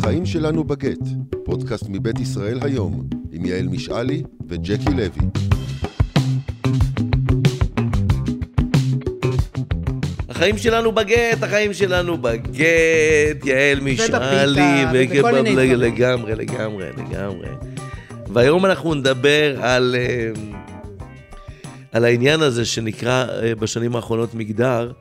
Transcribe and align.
החיים 0.00 0.26
שלנו 0.26 0.64
בגט, 0.64 0.98
פודקאסט 1.44 1.84
מבית 1.88 2.18
ישראל 2.18 2.58
היום, 2.62 3.08
עם 3.32 3.46
יעל 3.46 3.68
משעלי 3.68 4.22
וג'קי 4.48 4.90
לוי. 4.90 5.28
החיים 10.28 10.58
שלנו 10.58 10.92
בגט, 10.92 11.42
החיים 11.42 11.72
שלנו 11.72 12.18
בגט, 12.18 13.44
יעל 13.44 13.80
משעלי, 13.80 14.60
ובכל 14.92 15.32
מיני 15.32 15.52
דברים. 15.52 15.80
לגמרי, 15.80 16.34
לגמרי, 16.34 16.86
לגמרי. 16.96 17.48
והיום 18.28 18.66
אנחנו 18.66 18.94
נדבר 18.94 19.62
על, 19.62 19.96
אה, 19.98 20.30
על 21.92 22.04
העניין 22.04 22.40
הזה 22.40 22.64
שנקרא 22.64 23.26
אה, 23.42 23.54
בשנים 23.54 23.96
האחרונות 23.96 24.34
מגדר. 24.34 24.92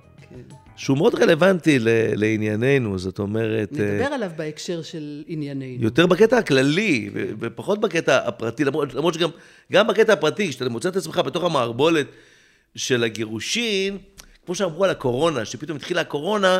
שהוא 0.79 0.97
מאוד 0.97 1.15
רלוונטי 1.15 1.79
ל- 1.79 1.87
לענייננו, 2.15 2.99
זאת 2.99 3.19
אומרת... 3.19 3.79
אה, 3.79 3.85
נדבר 3.85 4.13
עליו 4.13 4.31
בהקשר 4.35 4.81
של 4.81 5.23
ענייננו. 5.27 5.83
יותר 5.83 6.05
בקטע 6.07 6.37
הכללי, 6.37 7.09
ו- 7.13 7.25
ופחות 7.39 7.81
בקטע 7.81 8.27
הפרטי, 8.27 8.63
למרות, 8.63 8.93
למרות 8.93 9.13
שגם 9.13 9.29
גם 9.71 9.87
בקטע 9.87 10.13
הפרטי, 10.13 10.49
כשאתה 10.49 10.69
מוצא 10.69 10.89
את 10.89 10.95
עצמך 10.95 11.17
בתוך 11.25 11.43
המערבולת 11.43 12.07
של 12.75 13.03
הגירושין, 13.03 13.97
כמו 14.45 14.55
שאמרו 14.55 14.83
על 14.83 14.89
הקורונה, 14.89 15.45
שפתאום 15.45 15.77
התחילה 15.77 16.01
הקורונה, 16.01 16.59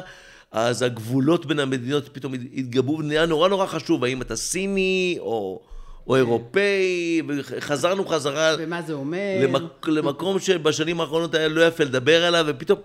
אז 0.52 0.82
הגבולות 0.82 1.46
בין 1.46 1.60
המדינות 1.60 2.10
פתאום 2.14 2.34
התגברו, 2.34 2.98
ונהיה 2.98 3.26
נורא 3.26 3.50
נורא 3.50 3.66
חשוב, 3.66 4.04
האם 4.04 4.22
אתה 4.22 4.36
סיני 4.36 5.18
או, 5.20 5.62
או 6.08 6.16
אירופאי, 6.16 7.22
וחזרנו 7.28 8.06
חזרה 8.06 8.56
ומה 8.60 8.82
זה 8.82 8.94
אומר? 8.94 9.40
למק, 9.44 9.88
למקום 9.88 10.40
שבשנים 10.40 11.02
האחרונות 11.02 11.36
היה 11.36 11.48
לא 11.48 11.68
יפה 11.68 11.84
לדבר 11.84 12.26
עליו, 12.26 12.46
ופתאום, 12.48 12.80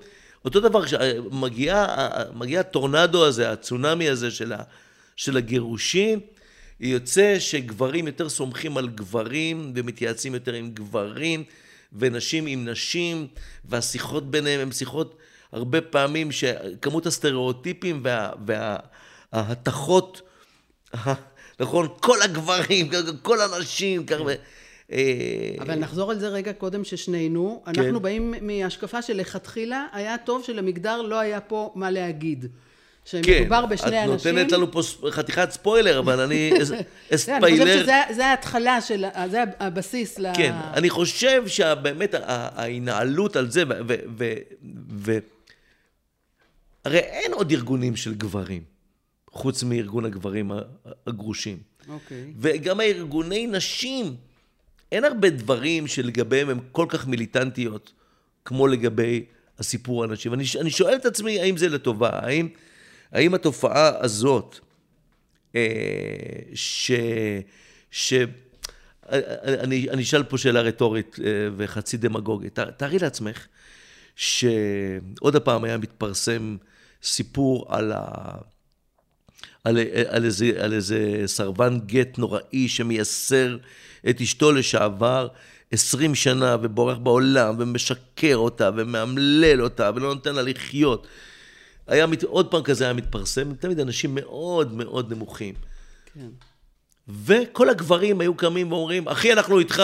אותו 0.45 0.61
דבר, 0.61 0.84
כשמגיע 0.84 1.87
מגיע 2.34 2.61
הטורנדו 2.61 3.27
הזה, 3.27 3.53
הצונאמי 3.53 4.09
הזה 4.09 4.30
של, 4.30 4.53
ה, 4.53 4.62
של 5.17 5.37
הגירושין, 5.37 6.20
יוצא 6.80 7.37
שגברים 7.39 8.06
יותר 8.06 8.28
סומכים 8.28 8.77
על 8.77 8.89
גברים 8.89 9.72
ומתייעצים 9.75 10.34
יותר 10.34 10.53
עם 10.53 10.70
גברים, 10.70 11.45
ונשים 11.92 12.47
עם 12.47 12.69
נשים, 12.69 13.27
והשיחות 13.65 14.31
ביניהם 14.31 14.61
הן 14.61 14.72
שיחות 14.72 15.17
הרבה 15.53 15.81
פעמים 15.81 16.33
שכמות 16.33 17.06
הסטריאוטיפים 17.06 18.00
וה, 18.05 18.31
וההתכות, 19.33 20.22
נכון, 21.61 21.89
כל 22.00 22.22
הגברים, 22.22 22.91
כל 23.22 23.41
הנשים, 23.41 24.06
ככה, 24.06 24.22
אה, 24.28 24.34
אבל 25.61 25.75
נחזור 25.75 26.11
על 26.11 26.19
זה 26.19 26.29
רגע 26.29 26.53
קודם 26.53 26.85
ששנינו, 26.85 27.63
אנחנו 27.67 28.01
באים 28.01 28.35
מהשקפה 28.41 29.03
שלכתחילה 29.03 29.87
היה 29.93 30.19
טוב 30.19 30.45
שלמגדר 30.45 31.03
לא 31.03 31.19
היה 31.19 31.41
פה 31.41 31.73
מה 31.75 31.91
להגיד. 31.91 32.47
שמדובר 33.05 33.67
בשני 33.67 34.05
אנשים. 34.05 34.19
כן, 34.19 34.39
את 34.39 34.43
נותנת 34.43 34.53
לנו 34.53 34.73
פה 34.73 34.81
חתיכת 35.11 35.51
ספיילר, 35.51 35.99
אבל 35.99 36.21
אני 36.21 36.53
אספיילר. 37.15 37.47
אני 37.47 37.59
חושבת 37.59 38.09
שזה 38.11 38.27
ההתחלה 38.27 38.81
של, 38.81 39.05
זה 39.31 39.45
הבסיס 39.61 40.19
ל... 40.19 40.27
כן, 40.37 40.55
אני 40.75 40.91
חושב 40.91 41.43
שבאמת 41.47 42.15
ההנהלות 42.15 43.37
על 43.37 43.51
זה, 43.51 43.62
ו... 44.99 45.19
הרי 46.85 46.99
אין 46.99 47.33
עוד 47.33 47.51
ארגונים 47.51 47.97
של 47.97 48.15
גברים, 48.15 48.62
חוץ 49.31 49.62
מארגון 49.62 50.05
הגברים 50.05 50.51
הגרושים. 51.07 51.59
אוקיי. 51.89 52.33
וגם 52.39 52.81
הארגוני 52.81 53.47
נשים, 53.47 54.17
אין 54.95 55.05
הרבה 55.05 55.31
דברים 55.31 55.87
שלגביהם 55.87 56.50
הן 56.50 56.59
כל 56.73 56.87
כך 56.89 57.06
מיליטנטיות, 57.06 57.92
כמו 58.45 58.67
לגבי 58.67 59.25
הסיפור 59.59 60.05
הנשים. 60.05 60.34
אני, 60.34 60.45
אני 60.61 60.70
שואל 60.70 60.95
את 60.95 61.06
עצמי, 61.06 61.41
האם 61.41 61.56
זה 61.56 61.69
לטובה? 61.69 62.11
האם, 62.12 62.48
האם 63.12 63.34
התופעה 63.34 64.05
הזאת, 64.05 64.59
אה, 65.56 65.62
ש... 66.55 66.92
ש... 67.91 68.15
אני, 69.09 69.91
אני 69.91 70.03
אשאל 70.03 70.22
פה 70.22 70.39
שאלה 70.39 70.61
רטורית 70.61 71.17
אה, 71.25 71.31
וחצי 71.56 71.97
דמגוגית. 71.97 72.59
תארי 72.76 72.99
לעצמך 72.99 73.47
שעוד 74.16 75.37
הפעם 75.37 75.65
היה 75.65 75.78
מתפרסם 75.78 76.56
סיפור 77.03 77.66
על, 77.69 77.93
ה... 77.93 78.34
על, 79.65 79.78
על, 80.09 80.25
איזה, 80.25 80.53
על 80.59 80.72
איזה 80.72 81.22
סרבן 81.26 81.78
גט 81.87 82.19
נוראי 82.19 82.69
שמייסר 82.69 83.59
את 84.10 84.20
אשתו 84.20 84.53
לשעבר 84.53 85.28
עשרים 85.70 86.15
שנה 86.15 86.56
ובורח 86.62 86.98
בעולם 86.98 87.54
ומשקר 87.59 88.37
אותה 88.37 88.70
ומאמלל 88.76 89.62
אותה 89.62 89.91
ולא 89.94 90.15
נותן 90.15 90.34
לה 90.34 90.42
לחיות. 90.42 91.06
היה 91.87 92.06
מת... 92.06 92.22
עוד 92.22 92.50
פעם 92.50 92.62
כזה 92.62 92.84
היה 92.84 92.93
מתפרסם, 92.93 93.54
תמיד 93.54 93.81
אנשים 93.81 94.14
מאוד 94.14 94.72
מאוד 94.72 95.12
נמוכים. 95.12 95.54
כן. 96.14 96.28
וכל 97.09 97.70
הגברים 97.70 98.20
היו 98.20 98.34
קמים 98.34 98.72
ואומרים, 98.72 99.09
אחי, 99.09 99.32
אנחנו 99.32 99.59
איתך. 99.59 99.82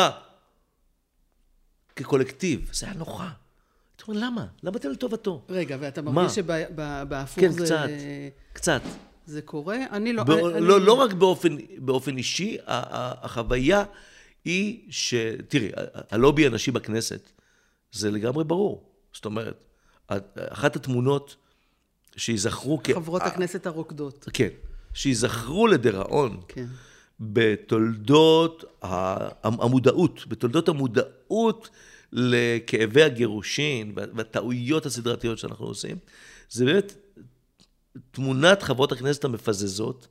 כקולקטיב. 1.97 2.69
זה 2.73 2.87
היה 2.87 2.95
נורא. 2.95 3.27
אתה 3.97 4.05
אומר, 4.09 4.21
למה? 4.21 4.47
למה 4.63 4.77
אתם 4.77 4.91
לטובתו? 4.91 5.43
רגע, 5.49 5.77
ואתה 5.81 6.03
מרגיש 6.03 6.35
שבהפוך 6.35 7.41
כן, 7.41 7.51
זה... 7.51 7.65
קצת, 7.65 7.89
קצת. 8.53 8.83
זה 9.31 9.43
קורה? 9.43 9.77
אני 9.91 10.13
לא... 10.13 10.25
ב- 10.25 10.31
אני... 10.31 10.61
לא, 10.61 10.81
לא 10.81 10.93
רק 10.93 11.13
באופן, 11.13 11.57
באופן 11.79 12.17
אישי, 12.17 12.57
החוויה 12.67 13.85
היא 14.45 14.81
ש... 14.91 15.15
תראי, 15.49 15.71
הלובי 16.11 16.47
הנשי 16.47 16.71
בכנסת, 16.71 17.31
זה 17.93 18.11
לגמרי 18.11 18.45
ברור. 18.45 18.83
זאת 19.13 19.25
אומרת, 19.25 19.65
אחת 20.37 20.77
התמונות 20.77 21.37
שייזכרו 22.17 22.81
כ... 22.85 22.91
חברות 22.91 23.23
הכנסת 23.23 23.67
הרוקדות. 23.67 24.29
כן. 24.33 24.49
שייזכרו 24.95 25.67
לדיראון. 25.67 26.41
כן. 26.49 26.67
בתולדות 27.21 28.65
המודעות, 29.43 30.25
בתולדות 30.29 30.69
המודעות 30.69 31.71
לכאבי 32.13 33.03
הגירושין 33.03 33.93
והטעויות 33.95 34.87
הסדרתיות 34.87 35.39
שאנחנו 35.39 35.67
עושים, 35.67 35.97
זה 36.51 36.65
באמת 36.65 36.95
תמונת 38.11 38.63
חברות 38.63 38.93
הכנסת 38.93 39.25
המפזזות, 39.25 40.09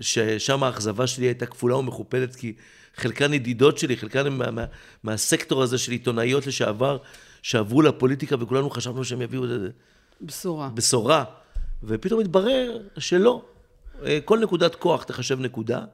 ששם 0.00 0.62
האכזבה 0.62 1.06
שלי 1.06 1.26
הייתה 1.26 1.46
כפולה 1.46 1.76
ומכופלת, 1.76 2.36
כי 2.36 2.52
חלקן 2.96 3.34
ידידות 3.34 3.78
שלי, 3.78 3.96
חלקן 3.96 4.28
מה, 4.28 4.50
מה, 4.50 4.64
מהסקטור 5.02 5.62
הזה 5.62 5.78
של 5.78 5.92
עיתונאיות 5.92 6.46
לשעבר, 6.46 6.98
שעברו 7.42 7.82
לפוליטיקה 7.82 8.36
וכולנו 8.40 8.70
חשבנו 8.70 9.04
שהם 9.04 9.22
יביאו 9.22 9.44
בשורה. 10.20 10.68
בשורה, 10.68 11.24
ופתאום 11.82 12.20
התברר 12.20 12.78
שלא. 12.98 13.42
כל 14.24 14.38
נקודת 14.38 14.74
כוח 14.74 15.02
תחשב 15.02 15.40
נקודה, 15.40 15.84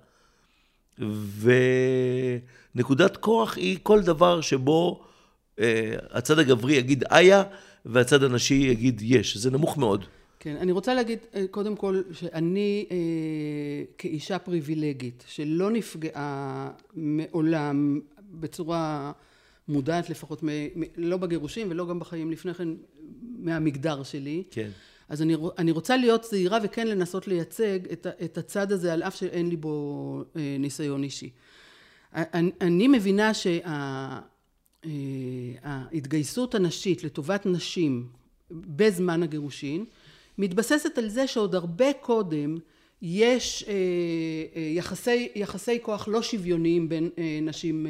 ונקודת 2.74 3.16
כוח 3.16 3.56
היא 3.56 3.78
כל 3.82 4.02
דבר 4.02 4.40
שבו 4.40 5.04
אה, 5.60 5.94
הצד 6.10 6.38
הגברי 6.38 6.74
יגיד 6.74 7.04
איה, 7.12 7.42
והצד 7.86 8.22
הנשי 8.22 8.54
יגיד 8.54 9.00
יש. 9.04 9.36
זה 9.36 9.50
נמוך 9.50 9.78
מאוד. 9.78 10.04
כן, 10.40 10.56
אני 10.56 10.72
רוצה 10.72 10.94
להגיד 10.94 11.18
אה, 11.34 11.44
קודם 11.50 11.76
כל 11.76 12.02
שאני 12.12 12.86
אה, 12.90 12.96
כאישה 13.98 14.38
פריבילגית 14.38 15.24
שלא 15.26 15.70
נפגעה 15.70 16.70
מעולם 16.94 18.00
בצורה 18.30 19.12
מודעת 19.68 20.10
לפחות, 20.10 20.42
מ, 20.42 20.48
מ, 20.48 20.82
לא 20.96 21.16
בגירושים 21.16 21.66
ולא 21.70 21.86
גם 21.86 21.98
בחיים 21.98 22.30
לפני 22.30 22.54
כן 22.54 22.68
מהמגדר 23.38 24.02
שלי. 24.02 24.42
כן. 24.50 24.70
אז 25.08 25.22
אני, 25.22 25.36
אני 25.58 25.70
רוצה 25.70 25.96
להיות 25.96 26.24
זהירה 26.24 26.58
וכן 26.62 26.86
לנסות 26.86 27.28
לייצג 27.28 27.78
את, 27.92 28.06
את 28.24 28.38
הצד 28.38 28.72
הזה 28.72 28.92
על 28.92 29.02
אף 29.02 29.16
שאין 29.16 29.48
לי 29.48 29.56
בו 29.56 30.24
אה, 30.36 30.56
ניסיון 30.58 31.02
אישי. 31.02 31.30
אני, 32.14 32.50
אני 32.60 32.88
מבינה 32.88 33.30
שההתגייסות 34.84 36.54
הנשית 36.54 37.04
לטובת 37.04 37.46
נשים 37.46 38.08
בזמן 38.50 39.22
הגירושין 39.22 39.84
מתבססת 40.38 40.98
על 40.98 41.08
זה 41.08 41.26
שעוד 41.26 41.54
הרבה 41.54 41.92
קודם 41.92 42.58
יש 43.02 43.64
אה, 43.68 43.74
אה, 44.56 44.60
יחסי, 44.60 45.28
יחסי 45.34 45.78
כוח 45.82 46.08
לא 46.08 46.22
שוויוניים 46.22 46.88
בין 46.88 47.10
אה, 47.18 47.38
נשים 47.42 47.86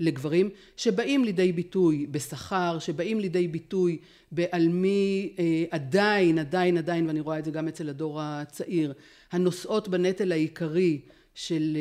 לגברים 0.00 0.50
שבאים 0.76 1.24
לידי 1.24 1.52
ביטוי 1.52 2.06
בשכר, 2.10 2.78
שבאים 2.78 3.20
לידי 3.20 3.48
ביטוי 3.48 3.98
בעל 4.32 4.68
מי 4.68 5.34
עדיין, 5.70 6.38
עדיין, 6.38 6.78
עדיין, 6.78 7.06
ואני 7.06 7.20
רואה 7.20 7.38
את 7.38 7.44
זה 7.44 7.50
גם 7.50 7.68
אצל 7.68 7.88
הדור 7.88 8.20
הצעיר, 8.22 8.92
הנושאות 9.32 9.88
בנטל 9.88 10.32
העיקרי 10.32 11.00
של 11.34 11.76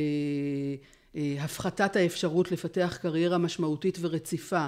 הפחתת 1.39 1.95
האפשרות 1.95 2.51
לפתח 2.51 2.97
קריירה 3.01 3.38
משמעותית 3.38 3.97
ורציפה 4.01 4.68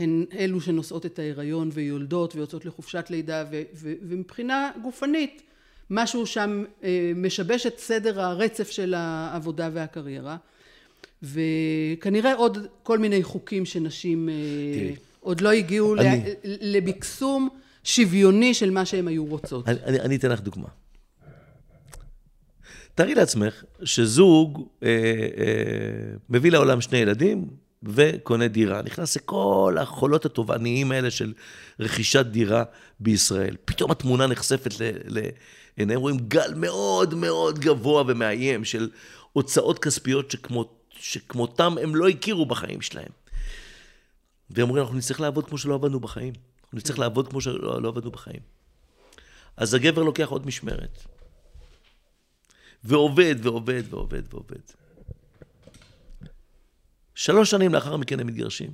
הן 0.00 0.24
אלו 0.38 0.60
שנושאות 0.60 1.06
את 1.06 1.18
ההיריון 1.18 1.70
ויולדות 1.72 2.36
ויוצאות 2.36 2.64
לחופשת 2.64 3.06
לידה 3.10 3.44
ו- 3.50 3.62
ו- 3.74 3.94
ומבחינה 4.02 4.70
גופנית 4.82 5.42
משהו 5.90 6.26
שם 6.26 6.64
משבש 7.16 7.66
את 7.66 7.78
סדר 7.78 8.20
הרצף 8.20 8.70
של 8.70 8.94
העבודה 8.94 9.68
והקריירה 9.72 10.36
וכנראה 11.22 12.34
עוד 12.34 12.66
כל 12.82 12.98
מיני 12.98 13.22
חוקים 13.22 13.66
שנשים 13.66 14.28
תראי, 14.74 14.96
עוד 15.20 15.40
לא 15.40 15.50
הגיעו 15.50 15.96
אני... 15.96 16.22
למקסום 16.44 17.48
שוויוני 17.84 18.54
של 18.54 18.70
מה 18.70 18.84
שהן 18.84 19.08
היו 19.08 19.24
רוצות. 19.24 19.68
אני, 19.68 19.78
אני, 19.84 20.00
אני 20.00 20.16
אתן 20.16 20.30
לך 20.30 20.40
דוגמה. 20.40 20.68
תארי 22.94 23.14
לעצמך 23.14 23.64
שזוג 23.84 24.68
אה, 24.82 24.88
אה, 24.88 26.14
מביא 26.30 26.50
לעולם 26.50 26.80
שני 26.80 26.98
ילדים 26.98 27.46
וקונה 27.82 28.48
דירה, 28.48 28.82
נכנס 28.82 29.16
לכל 29.16 29.76
החולות 29.80 30.24
התובעניים 30.24 30.92
האלה 30.92 31.10
של 31.10 31.32
רכישת 31.80 32.26
דירה 32.26 32.64
בישראל. 33.00 33.56
פתאום 33.64 33.90
התמונה 33.90 34.26
נחשפת 34.26 34.74
לעיניהם, 35.06 36.00
רואים 36.00 36.18
גל 36.18 36.54
מאוד 36.56 37.14
מאוד 37.14 37.58
גבוה 37.58 38.04
ומאיים 38.06 38.64
של 38.64 38.90
הוצאות 39.32 39.78
כספיות 39.78 40.30
שכמו, 40.30 40.64
שכמותם 40.90 41.74
הם 41.82 41.96
לא 41.96 42.08
הכירו 42.08 42.46
בחיים 42.46 42.80
שלהם. 42.80 43.12
והם 44.50 44.68
אומרים, 44.68 44.82
אנחנו 44.84 44.98
נצטרך 44.98 45.20
לעבוד 45.20 45.48
כמו 45.48 45.58
שלא 45.58 45.74
עבדנו 45.74 46.00
בחיים. 46.00 46.32
אנחנו 46.64 46.78
נצטרך 46.78 46.98
לעבוד 46.98 47.28
כמו 47.28 47.40
שלא 47.40 47.82
לא 47.82 47.88
עבדנו 47.88 48.10
בחיים. 48.10 48.40
אז 49.56 49.74
הגבר 49.74 50.02
לוקח 50.02 50.28
עוד 50.28 50.46
משמרת. 50.46 50.98
ועובד, 52.84 53.34
ועובד, 53.42 53.82
ועובד, 53.90 54.22
ועובד. 54.34 54.79
שלוש 57.14 57.50
שנים 57.50 57.74
לאחר 57.74 57.96
מכן 57.96 58.20
הם 58.20 58.26
מתגרשים. 58.26 58.70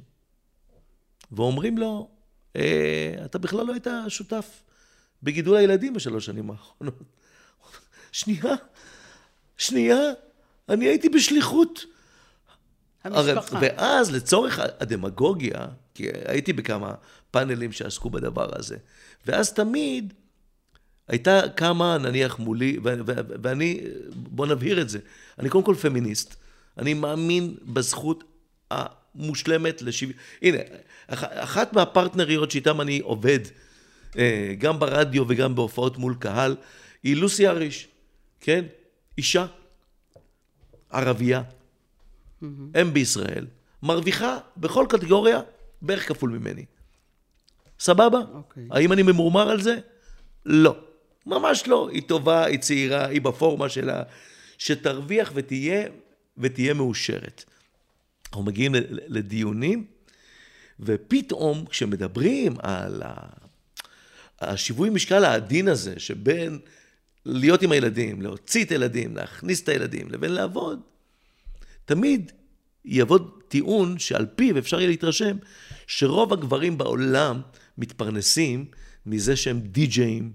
ואומרים 1.32 1.78
לו, 1.78 2.08
אה, 2.56 3.14
אתה 3.24 3.38
בכלל 3.38 3.66
לא 3.66 3.72
היית 3.72 3.86
שותף 4.08 4.62
בגידול 5.22 5.56
הילדים 5.56 5.94
בשלוש 5.94 6.26
שנים 6.26 6.50
האחרונות. 6.50 7.02
שנייה, 8.12 8.54
שנייה, 9.56 10.00
אני 10.68 10.84
הייתי 10.86 11.08
בשליחות. 11.08 11.84
המשפחה. 13.04 13.56
הרי, 13.58 13.68
ואז 13.68 14.10
לצורך 14.10 14.58
הדמגוגיה, 14.80 15.66
כי 15.94 16.08
הייתי 16.24 16.52
בכמה 16.52 16.94
פאנלים 17.30 17.72
שעסקו 17.72 18.10
בדבר 18.10 18.58
הזה, 18.58 18.76
ואז 19.26 19.52
תמיד 19.52 20.12
הייתה 21.08 21.40
קמה 21.54 21.98
נניח 21.98 22.38
מולי, 22.38 22.78
ו- 22.84 23.00
ו- 23.06 23.20
ואני, 23.42 23.80
בוא 24.14 24.46
נבהיר 24.46 24.80
את 24.80 24.88
זה, 24.88 24.98
אני 25.38 25.48
קודם 25.48 25.64
כל 25.64 25.74
פמיניסט, 25.74 26.36
אני 26.78 26.94
מאמין 26.94 27.55
בזכות 27.62 28.25
המושלמת 28.70 29.82
לשוויון. 29.82 30.19
הנה, 30.43 30.58
אח- 31.06 31.25
אחת 31.25 31.73
מהפרטנריות 31.73 32.50
שאיתן 32.50 32.81
אני 32.81 32.99
עובד, 33.00 33.38
אה, 34.19 34.55
גם 34.58 34.78
ברדיו 34.78 35.25
וגם 35.28 35.55
בהופעות 35.55 35.99
מול 35.99 36.14
קהל, 36.19 36.56
היא 37.02 37.17
לוסי 37.17 37.49
אריש, 37.49 37.88
כן? 38.40 38.64
אישה, 39.19 39.46
ערבייה, 40.90 41.43
אם 42.43 42.93
בישראל, 42.93 43.46
מרוויחה 43.82 44.38
בכל 44.56 44.87
קטגוריה 44.88 45.40
בערך 45.82 46.08
כפול 46.08 46.31
ממני. 46.31 46.64
סבבה? 47.81 48.19
אוקיי. 48.34 48.69
האם 48.70 48.93
אני 48.93 49.02
ממורמר 49.02 49.50
על 49.50 49.61
זה? 49.62 49.76
לא. 50.46 50.76
ממש 51.26 51.67
לא. 51.69 51.88
היא 51.93 52.02
טובה, 52.02 52.44
היא 52.44 52.58
צעירה, 52.58 53.06
היא 53.06 53.20
בפורמה 53.20 53.69
שלה, 53.69 54.02
שתרוויח 54.58 55.32
ותהיה, 55.34 55.88
ותהיה 56.38 56.74
מאושרת. 56.74 57.44
אנחנו 58.26 58.42
מגיעים 58.42 58.74
לדיונים, 58.90 59.86
ופתאום 60.80 61.66
כשמדברים 61.66 62.54
על 62.58 63.02
השיווי 64.40 64.90
משקל 64.90 65.24
העדין 65.24 65.68
הזה, 65.68 65.94
שבין 65.98 66.58
להיות 67.24 67.62
עם 67.62 67.72
הילדים, 67.72 68.22
להוציא 68.22 68.64
את 68.64 68.70
הילדים, 68.70 69.16
להכניס 69.16 69.62
את 69.62 69.68
הילדים, 69.68 70.10
לבין 70.10 70.32
לעבוד, 70.32 70.80
תמיד 71.84 72.32
יבוא 72.84 73.18
טיעון 73.48 73.98
שעל 73.98 74.26
פיו 74.36 74.58
אפשר 74.58 74.78
יהיה 74.78 74.88
להתרשם 74.88 75.36
שרוב 75.86 76.32
הגברים 76.32 76.78
בעולם 76.78 77.40
מתפרנסים 77.78 78.64
מזה 79.06 79.36
שהם 79.36 79.60
די-ג'אים, 79.60 80.32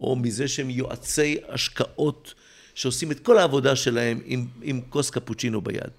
או 0.00 0.16
מזה 0.16 0.48
שהם 0.48 0.70
יועצי 0.70 1.38
השקעות, 1.48 2.34
שעושים 2.76 3.10
את 3.10 3.20
כל 3.20 3.38
העבודה 3.38 3.76
שלהם 3.76 4.20
עם, 4.24 4.46
עם 4.62 4.80
כוס 4.88 5.10
קפוצ'ינו 5.10 5.60
ביד. 5.60 5.90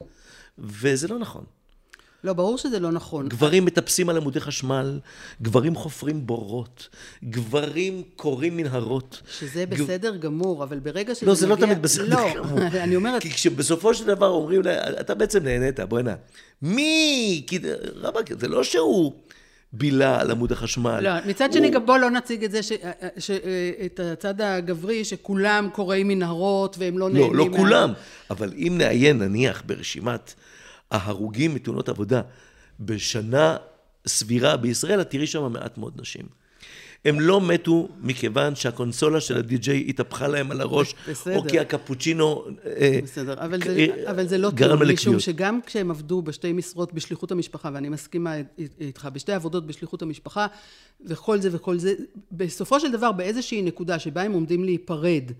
וזה 0.59 1.07
לא 1.07 1.19
נכון. 1.19 1.43
לא, 2.23 2.33
ברור 2.33 2.57
שזה 2.57 2.79
לא 2.79 2.91
נכון. 2.91 3.29
גברים 3.29 3.65
מטפסים 3.65 4.09
על 4.09 4.17
עמודי 4.17 4.39
חשמל, 4.39 4.99
גברים 5.41 5.75
חופרים 5.75 6.27
בורות, 6.27 6.89
גברים 7.23 8.03
קוראים 8.15 8.57
מנהרות. 8.57 9.21
שזה 9.39 9.65
בסדר 9.65 10.15
גמור, 10.15 10.63
אבל 10.63 10.79
ברגע 10.79 11.15
שזה 11.15 11.25
לא, 11.25 11.33
זה 11.35 11.47
לא 11.47 11.55
מגיע- 11.55 11.65
תמיד 11.67 11.81
בסדר 11.81 12.05
לא, 12.23 12.33
גמור. 12.43 12.59
אני 12.83 12.95
אומרת, 12.95 13.21
כי 13.21 13.29
כשבסופו 13.31 13.93
של 13.93 14.05
דבר 14.05 14.27
אומרים 14.29 14.61
לה, 14.61 14.99
אתה 14.99 15.15
בעצם 15.15 15.43
נהנית, 15.43 15.79
בוא'נה. 15.79 16.15
מי? 16.61 17.43
כי 17.47 17.59
רבאק, 17.95 18.39
זה 18.39 18.47
לא 18.47 18.63
שהוא 18.63 19.13
בילה 19.73 20.21
על 20.21 20.31
עמוד 20.31 20.51
החשמל. 20.51 20.99
לא, 20.99 21.11
מצד 21.27 21.45
הוא- 21.45 21.53
שני, 21.53 21.69
גם 21.69 21.85
בוא 21.85 21.97
לא 21.97 22.09
נציג 22.11 22.43
את 22.43 22.51
זה, 22.51 22.63
ש- 22.63 22.71
ש- 23.17 23.31
את 23.85 23.99
הצד 23.99 24.41
הגברי, 24.41 25.05
שכולם 25.05 25.69
קוראים 25.73 26.07
מנהרות 26.07 26.75
והם 26.79 26.97
לא 26.97 27.09
נהנים 27.09 27.33
לא, 27.33 27.37
לא 27.45 27.49
מה- 27.49 27.57
כולם. 27.57 27.93
אבל 28.29 28.53
אם 28.57 28.75
נעיין 28.77 29.17
נניח 29.19 29.63
ברשימת 29.65 30.33
ההרוגים 30.91 31.55
מתאונות 31.55 31.89
עבודה 31.89 32.21
בשנה 32.79 33.57
סבירה 34.07 34.57
בישראל, 34.57 35.01
את 35.01 35.09
תראי 35.09 35.27
שם 35.27 35.51
מעט 35.53 35.77
מאוד 35.77 36.01
נשים. 36.01 36.25
הם 37.05 37.19
לא 37.19 37.41
מתו 37.41 37.87
מכיוון 38.01 38.55
שהקונסולה 38.55 39.21
של 39.21 39.37
הדי-ג'יי 39.37 39.85
התהפכה 39.89 40.27
להם 40.27 40.51
על 40.51 40.61
הראש, 40.61 40.95
בסדר. 41.09 41.35
או 41.35 41.43
כי 41.47 41.59
הקפוצ'ינו... 41.59 42.45
אה, 42.65 42.99
בסדר, 43.03 43.33
אבל 43.37 43.63
זה, 43.63 43.75
אה, 43.77 44.11
אבל 44.11 44.27
זה 44.27 44.37
לא 44.37 44.51
טוב. 44.57 44.83
משום 44.83 45.19
שגם 45.19 45.59
כשהם 45.65 45.91
עבדו 45.91 46.21
בשתי 46.21 46.53
משרות 46.53 46.93
בשליחות 46.93 47.31
המשפחה, 47.31 47.69
ואני 47.73 47.89
מסכימה 47.89 48.33
איתך, 48.79 49.07
בשתי 49.13 49.31
עבודות 49.31 49.67
בשליחות 49.67 50.01
המשפחה, 50.01 50.47
וכל 51.05 51.39
זה 51.39 51.49
וכל 51.51 51.77
זה, 51.77 51.93
בסופו 52.31 52.79
של 52.79 52.91
דבר, 52.91 53.11
באיזושהי 53.11 53.61
נקודה 53.61 53.99
שבה 53.99 54.21
הם 54.21 54.31
עומדים 54.33 54.63
להיפרד, 54.63 55.31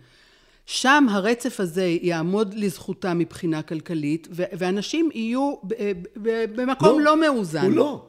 שם 0.66 1.06
הרצף 1.10 1.60
הזה 1.60 1.96
יעמוד 2.02 2.54
לזכותם 2.54 3.18
מבחינה 3.18 3.62
כלכלית, 3.62 4.28
ואנשים 4.32 5.10
יהיו 5.14 5.54
ב- 5.64 5.92
ב- 6.22 6.46
במקום 6.62 7.00
לא, 7.00 7.22
מאוזן. 7.22 7.66
הוא 7.66 7.72
לא. 7.72 8.06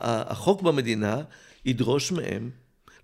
החוק 0.00 0.62
במדינה 0.62 1.22
ידרוש 1.64 2.12
מהם 2.12 2.50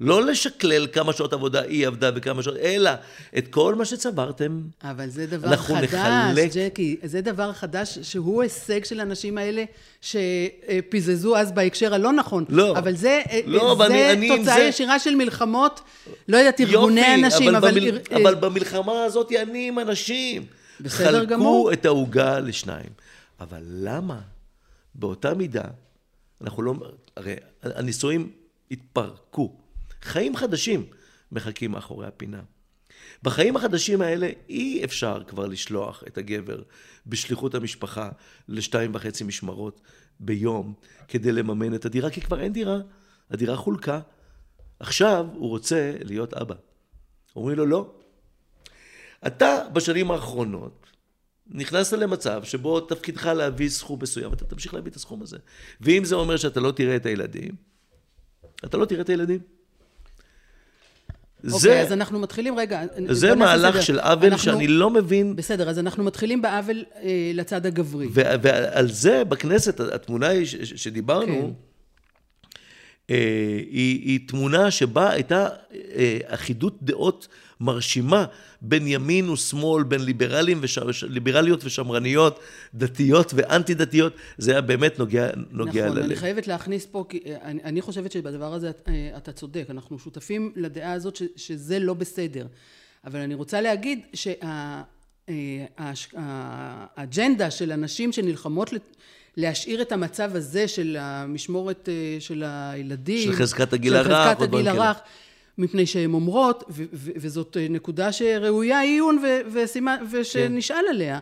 לא 0.00 0.22
לשקלל 0.26 0.86
כמה 0.92 1.12
שעות 1.12 1.32
עבודה 1.32 1.60
היא 1.62 1.86
עבדה 1.86 2.10
וכמה 2.14 2.42
שעות, 2.42 2.56
אלא 2.56 2.90
את 3.38 3.48
כל 3.48 3.74
מה 3.74 3.84
שצברתם. 3.84 4.60
אבל 4.82 5.08
זה 5.08 5.26
דבר 5.26 5.48
אנחנו 5.48 5.74
חדש, 5.74 5.84
נחלק- 5.94 6.50
ג'קי. 6.54 6.96
זה 7.02 7.20
דבר 7.20 7.52
חדש 7.52 7.98
שהוא 8.02 8.42
הישג 8.42 8.84
של 8.84 9.00
האנשים 9.00 9.38
האלה 9.38 9.64
שפיזזו 10.00 11.36
אז 11.36 11.52
בהקשר 11.52 11.94
הלא 11.94 12.12
נכון. 12.12 12.44
לא. 12.48 12.78
אבל 12.78 12.96
זה, 12.96 13.20
לא, 13.46 13.74
זה 13.74 13.82
ואני- 13.82 14.12
אני 14.12 14.28
תוצאה 14.38 14.54
זה- 14.54 14.60
ישירה 14.62 14.98
של 14.98 15.14
מלחמות, 15.14 15.80
לא 16.28 16.36
יודעת, 16.36 16.60
ארגוני 16.60 17.00
יופי, 17.00 17.12
הנשים, 17.12 17.54
אבל... 17.54 17.70
במל... 17.80 17.98
אר- 18.12 18.22
אבל 18.22 18.34
במלחמה 18.34 19.04
הזאת 19.04 19.32
אני 19.42 19.68
עם 19.68 19.78
אנשים. 19.78 20.46
בסדר 20.80 21.10
חלקו 21.12 21.26
גמור. 21.26 21.72
את 21.72 21.84
העוגה 21.86 22.40
לשניים. 22.40 22.90
אבל 23.40 23.60
למה 23.64 24.18
באותה 24.94 25.34
מידה, 25.34 25.64
אנחנו 26.42 26.62
לא... 26.62 26.74
הרי 27.16 27.34
הנישואים 27.62 28.30
התפרקו. 28.70 29.60
חיים 30.02 30.36
חדשים 30.36 30.86
מחכים 31.32 31.70
מאחורי 31.70 32.06
הפינה. 32.06 32.42
בחיים 33.22 33.56
החדשים 33.56 34.02
האלה 34.02 34.30
אי 34.48 34.84
אפשר 34.84 35.22
כבר 35.26 35.46
לשלוח 35.46 36.04
את 36.06 36.18
הגבר 36.18 36.62
בשליחות 37.06 37.54
המשפחה 37.54 38.10
לשתיים 38.48 38.94
וחצי 38.94 39.24
משמרות 39.24 39.80
ביום 40.20 40.74
כדי 41.08 41.32
לממן 41.32 41.74
את 41.74 41.84
הדירה, 41.84 42.10
כי 42.10 42.20
כבר 42.20 42.40
אין 42.40 42.52
דירה, 42.52 42.78
הדירה 43.30 43.56
חולקה. 43.56 44.00
עכשיו 44.80 45.26
הוא 45.34 45.48
רוצה 45.48 45.92
להיות 46.04 46.34
אבא. 46.34 46.54
אומרים 47.36 47.56
לו 47.56 47.66
לא. 47.66 47.94
אתה 49.26 49.68
בשנים 49.72 50.10
האחרונות 50.10 50.86
נכנסת 51.46 51.98
למצב 51.98 52.44
שבו 52.44 52.80
תפקידך 52.80 53.26
להביא 53.26 53.68
סכום 53.68 53.98
מסוים, 54.02 54.32
אתה 54.32 54.44
תמשיך 54.44 54.74
להביא 54.74 54.90
את 54.90 54.96
הסכום 54.96 55.22
הזה. 55.22 55.38
ואם 55.80 56.04
זה 56.04 56.14
אומר 56.14 56.36
שאתה 56.36 56.60
לא 56.60 56.70
תראה 56.72 56.96
את 56.96 57.06
הילדים, 57.06 57.54
אתה 58.64 58.76
לא 58.76 58.84
תראה 58.84 59.00
את 59.00 59.08
הילדים. 59.08 59.38
אוקיי, 61.44 61.58
זה, 61.60 61.80
אז 61.80 61.92
אנחנו 61.92 62.18
מתחילים, 62.18 62.58
רגע, 62.58 62.82
זה 63.10 63.34
מהלך 63.34 63.72
סדר. 63.74 63.80
של 63.80 63.98
עוול 64.00 64.24
אנחנו- 64.26 64.38
שאני 64.44 64.66
לא 64.66 64.90
מבין, 64.90 65.36
בסדר, 65.36 65.68
אז 65.70 65.78
אנחנו 65.78 66.04
מתחילים 66.04 66.42
בעוול 66.42 66.84
אה, 67.02 67.30
לצד 67.34 67.66
הגברי. 67.66 68.06
ו- 68.14 68.20
ועל 68.42 68.90
זה 68.90 69.24
בכנסת, 69.24 69.80
התמונה 69.80 70.28
היא 70.28 70.46
ש- 70.46 70.56
ש- 70.56 70.82
שדיברנו, 70.84 71.42
כן. 71.42 72.50
אה, 73.10 73.16
היא, 73.70 74.00
היא 74.08 74.28
תמונה 74.28 74.70
שבה 74.70 75.10
הייתה 75.10 75.48
אה, 75.74 76.18
אחידות 76.26 76.78
דעות 76.82 77.28
מרשימה 77.60 78.24
בין 78.62 78.86
ימין 78.86 79.28
ושמאל, 79.28 79.82
בין 79.82 80.04
ליברלים 80.04 80.58
וש... 80.62 80.78
ליברליות 81.08 81.64
ושמרניות, 81.64 82.40
דתיות 82.74 83.32
ואנטי 83.36 83.74
דתיות, 83.74 84.12
זה 84.38 84.50
היה 84.50 84.60
באמת 84.60 84.98
נוגע, 84.98 85.28
נוגע 85.50 85.84
נכון, 85.84 85.96
ללב. 85.96 86.06
אני 86.06 86.16
חייבת 86.16 86.46
להכניס 86.46 86.86
פה, 86.86 87.04
כי 87.08 87.20
אה, 87.26 87.36
אני, 87.42 87.62
אני 87.64 87.82
חושבת 87.82 88.12
שבדבר 88.12 88.54
הזה 88.54 88.70
אה, 88.88 89.10
אתה 89.16 89.32
צודק, 89.32 89.64
אנחנו 89.70 89.98
שותפים 89.98 90.52
לדעה 90.56 90.92
הזאת 90.92 91.16
ש, 91.16 91.22
שזה 91.36 91.78
לא 91.78 91.94
בסדר. 91.94 92.46
אבל 93.04 93.20
אני 93.20 93.34
רוצה 93.34 93.60
להגיד 93.60 94.00
שהאג'נדה 96.94 97.50
של 97.50 97.72
הנשים 97.72 98.12
שנלחמות 98.12 98.70
להשאיר 99.36 99.82
את 99.82 99.92
המצב 99.92 100.36
הזה 100.36 100.68
של 100.68 100.96
המשמורת 101.00 101.88
אה, 101.88 102.16
של 102.20 102.42
הילדים, 102.46 103.32
של 103.32 103.36
חזקת 103.38 103.72
הגיל 103.72 103.92
של 103.92 103.98
הרך, 103.98 104.28
חזקת 104.28 104.40
ודברים 104.42 104.66
הגיל. 104.66 104.80
הרך, 104.82 104.98
מפני 105.60 105.86
שהן 105.86 106.14
אומרות, 106.14 106.64
ו- 106.70 106.84
ו- 106.92 107.10
וזאת 107.16 107.56
נקודה 107.70 108.12
שראויה 108.12 108.80
עיון 108.80 109.22
וסימן, 109.52 109.96
ושנשאל 110.10 110.84
עליה, 110.90 111.18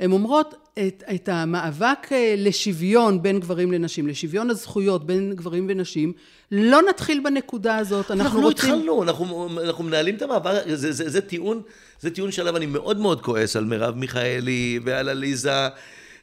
הן 0.00 0.12
אומרות 0.12 0.54
את, 0.78 1.02
את 1.14 1.28
המאבק 1.28 2.06
אה, 2.12 2.34
לשוויון 2.38 3.22
בין 3.22 3.40
גברים 3.40 3.72
לנשים, 3.72 4.06
לשוויון 4.06 4.50
הזכויות 4.50 5.06
בין 5.06 5.32
גברים 5.34 5.66
ונשים, 5.68 6.12
לא 6.52 6.82
נתחיל 6.88 7.20
בנקודה 7.24 7.76
הזאת, 7.76 8.10
אנחנו, 8.10 8.24
אנחנו 8.24 8.40
לא 8.40 8.46
רוצים... 8.46 8.74
התחלנו, 8.74 9.02
אנחנו, 9.02 9.48
אנחנו 9.64 9.84
מנהלים 9.84 10.14
את 10.14 10.22
המאבק, 10.22 10.62
זה, 10.66 10.92
זה, 10.92 11.10
זה 11.10 11.20
טיעון, 11.20 11.62
זה 12.00 12.10
טיעון 12.10 12.32
שעליו 12.32 12.56
אני 12.56 12.66
מאוד 12.66 12.98
מאוד 12.98 13.20
כועס 13.20 13.56
על 13.56 13.64
מרב 13.64 13.94
מיכאלי 13.94 14.80
ועל 14.84 15.08
עליזה 15.08 15.68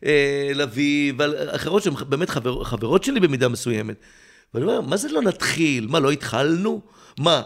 אה, 0.06 0.52
לביא 0.56 1.14
ועל 1.18 1.36
אחרות 1.50 1.84
שהן 1.84 1.94
באמת 2.10 2.30
חבר, 2.30 2.64
חברות 2.64 3.04
שלי 3.04 3.20
במידה 3.20 3.48
מסוימת. 3.48 3.96
ואני 4.54 4.66
אומר, 4.66 4.82
מה 4.82 4.98
זה 4.98 5.10
לא 5.10 5.22
נתחיל? 5.22 5.88
מה, 5.88 6.00
לא 6.00 6.12
התחלנו? 6.12 6.82
מה, 7.20 7.42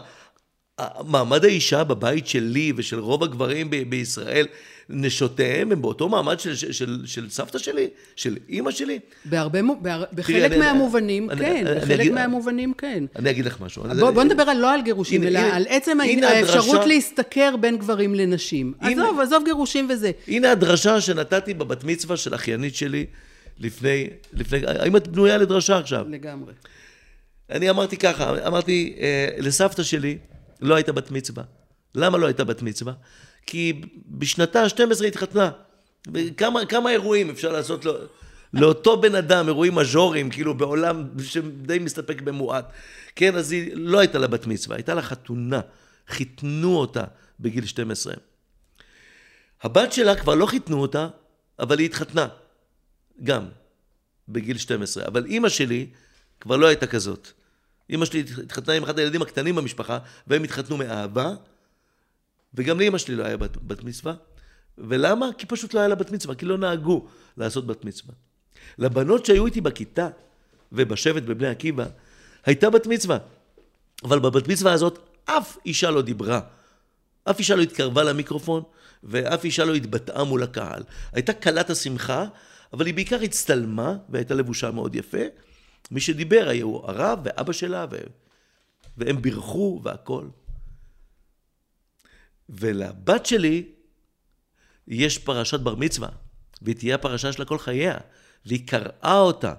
מעמד 1.06 1.44
האישה 1.44 1.84
בבית 1.84 2.26
שלי 2.26 2.72
ושל 2.76 2.98
רוב 2.98 3.22
הגברים 3.24 3.70
ב- 3.70 3.82
בישראל, 3.90 4.46
נשותיהם 4.88 5.72
הם 5.72 5.82
באותו 5.82 6.08
מעמד 6.08 6.40
של, 6.40 6.54
של, 6.56 6.72
של, 6.72 7.02
של 7.06 7.30
סבתא 7.30 7.58
שלי? 7.58 7.88
של 8.16 8.36
אימא 8.48 8.70
שלי? 8.70 8.98
בהרבה, 9.24 9.58
בהר... 9.82 10.04
בחלק 10.14 10.44
אני- 10.52 10.58
מהמובנים 10.58 11.30
אני- 11.30 11.40
כן, 11.40 11.66
אני- 11.66 11.80
בחלק 11.80 12.00
אני 12.00 12.08
מהמובנים 12.10 12.72
כן. 12.78 13.04
אני 13.16 13.30
אגיד 13.30 13.44
לך 13.44 13.60
משהו. 13.60 13.82
בוא, 14.00 14.10
בוא 14.10 14.22
נדבר 14.24 14.42
על, 14.42 14.56
לא 14.56 14.74
על 14.74 14.82
גירושים, 14.82 15.22
הנה, 15.22 15.30
אלא 15.30 15.38
הנה, 15.38 15.56
על 15.56 15.64
עצם 15.68 16.00
הנה 16.00 16.28
האפשרות 16.28 16.68
הדרשה- 16.74 16.86
להשתכר 16.86 17.54
בין 17.60 17.76
גברים 17.76 18.14
לנשים. 18.14 18.72
הנה- 18.80 19.02
עזוב, 19.04 19.20
עזוב 19.20 19.42
גירושים 19.44 19.88
וזה. 19.90 20.10
הנה 20.28 20.50
הדרשה 20.52 21.00
שנתתי 21.00 21.54
בבת 21.54 21.84
מצווה 21.84 22.16
של 22.16 22.34
אחיינית 22.34 22.74
שלי 22.74 23.06
לפני, 23.60 24.06
לפני, 24.32 24.58
האם 24.66 24.96
את 24.96 25.08
בנויה 25.08 25.38
לדרשה 25.38 25.78
עכשיו? 25.78 26.06
לגמרי. 26.08 26.52
אני 27.52 27.70
אמרתי 27.70 27.96
ככה, 27.96 28.46
אמרתי, 28.46 28.96
אה, 29.00 29.28
לסבתא 29.38 29.82
שלי 29.82 30.18
לא 30.60 30.74
הייתה 30.74 30.92
בת 30.92 31.10
מצווה. 31.10 31.44
למה 31.94 32.18
לא 32.18 32.26
הייתה 32.26 32.44
בת 32.44 32.62
מצווה? 32.62 32.92
כי 33.46 33.80
בשנתה 34.06 34.62
ה-12 34.62 35.06
התחתנה. 35.06 35.50
וכמה 36.14 36.66
כמה 36.66 36.90
אירועים 36.90 37.30
אפשר 37.30 37.52
לעשות 37.52 37.84
לו, 37.84 37.94
לאותו 38.52 39.00
בן 39.00 39.14
אדם, 39.14 39.48
אירועים 39.48 39.74
מז'וריים, 39.74 40.30
כאילו 40.30 40.54
בעולם 40.54 41.08
שדי 41.22 41.78
מסתפק 41.78 42.20
במועט. 42.20 42.72
כן, 43.16 43.36
אז 43.36 43.52
היא 43.52 43.70
לא 43.74 43.98
הייתה 43.98 44.18
לה 44.18 44.26
בת 44.26 44.46
מצווה, 44.46 44.76
הייתה 44.76 44.94
לה 44.94 45.02
חתונה. 45.02 45.60
חיתנו 46.08 46.76
אותה 46.76 47.04
בגיל 47.40 47.66
12. 47.66 48.14
הבת 49.62 49.92
שלה 49.92 50.16
כבר 50.16 50.34
לא 50.34 50.46
חיתנו 50.46 50.80
אותה, 50.80 51.08
אבל 51.58 51.78
היא 51.78 51.86
התחתנה. 51.86 52.28
גם, 53.24 53.48
בגיל 54.28 54.58
12. 54.58 55.06
אבל 55.06 55.26
אימא 55.26 55.48
שלי 55.48 55.86
כבר 56.40 56.56
לא 56.56 56.66
הייתה 56.66 56.86
כזאת. 56.86 57.32
אימא 57.92 58.04
שלי 58.04 58.24
התחתנה 58.42 58.74
עם 58.74 58.82
אחד 58.82 58.98
הילדים 58.98 59.22
הקטנים 59.22 59.54
במשפחה, 59.54 59.98
והם 60.26 60.42
התחתנו 60.42 60.76
מאהבה, 60.76 61.34
וגם 62.54 62.78
לאימא 62.78 62.98
שלי 62.98 63.14
לא 63.14 63.24
היה 63.24 63.36
בת, 63.36 63.56
בת 63.56 63.84
מצווה. 63.84 64.14
ולמה? 64.78 65.26
כי 65.38 65.46
פשוט 65.46 65.74
לא 65.74 65.80
היה 65.80 65.88
לה 65.88 65.94
בת 65.94 66.10
מצווה, 66.10 66.34
כי 66.34 66.46
לא 66.46 66.58
נהגו 66.58 67.06
לעשות 67.36 67.66
בת 67.66 67.84
מצווה. 67.84 68.14
לבנות 68.78 69.26
שהיו 69.26 69.46
איתי 69.46 69.60
בכיתה 69.60 70.08
ובשבט 70.72 71.22
בבני 71.22 71.48
עקיבא, 71.48 71.84
הייתה 72.46 72.70
בת 72.70 72.86
מצווה. 72.86 73.18
אבל 74.04 74.18
בבת 74.18 74.48
מצווה 74.48 74.72
הזאת 74.72 74.98
אף 75.24 75.56
אישה 75.66 75.90
לא 75.90 76.02
דיברה. 76.02 76.40
אף 77.24 77.38
אישה 77.38 77.56
לא 77.56 77.62
התקרבה 77.62 78.02
למיקרופון, 78.02 78.62
ואף 79.04 79.44
אישה 79.44 79.64
לא 79.64 79.74
התבטאה 79.74 80.24
מול 80.24 80.42
הקהל. 80.42 80.82
הייתה 81.12 81.32
כלת 81.32 81.70
השמחה, 81.70 82.26
אבל 82.72 82.86
היא 82.86 82.94
בעיקר 82.94 83.20
הצטלמה, 83.20 83.96
והייתה 84.08 84.34
לבושה 84.34 84.70
מאוד 84.70 84.94
יפה. 84.94 85.18
מי 85.90 86.00
שדיבר 86.00 86.48
היו 86.48 86.76
הרב 86.76 87.18
ואבא 87.24 87.52
שלה, 87.52 87.86
ו... 87.90 87.96
והם 88.96 89.22
בירכו 89.22 89.80
והכול. 89.82 90.30
ולבת 92.48 93.26
שלי 93.26 93.64
יש 94.88 95.18
פרשת 95.18 95.60
בר 95.60 95.74
מצווה, 95.74 96.08
והיא 96.62 96.76
תהיה 96.76 96.94
הפרשה 96.94 97.32
שלה 97.32 97.44
כל 97.44 97.58
חייה, 97.58 97.98
והיא 98.46 98.66
קראה 98.66 99.18
אותה, 99.18 99.54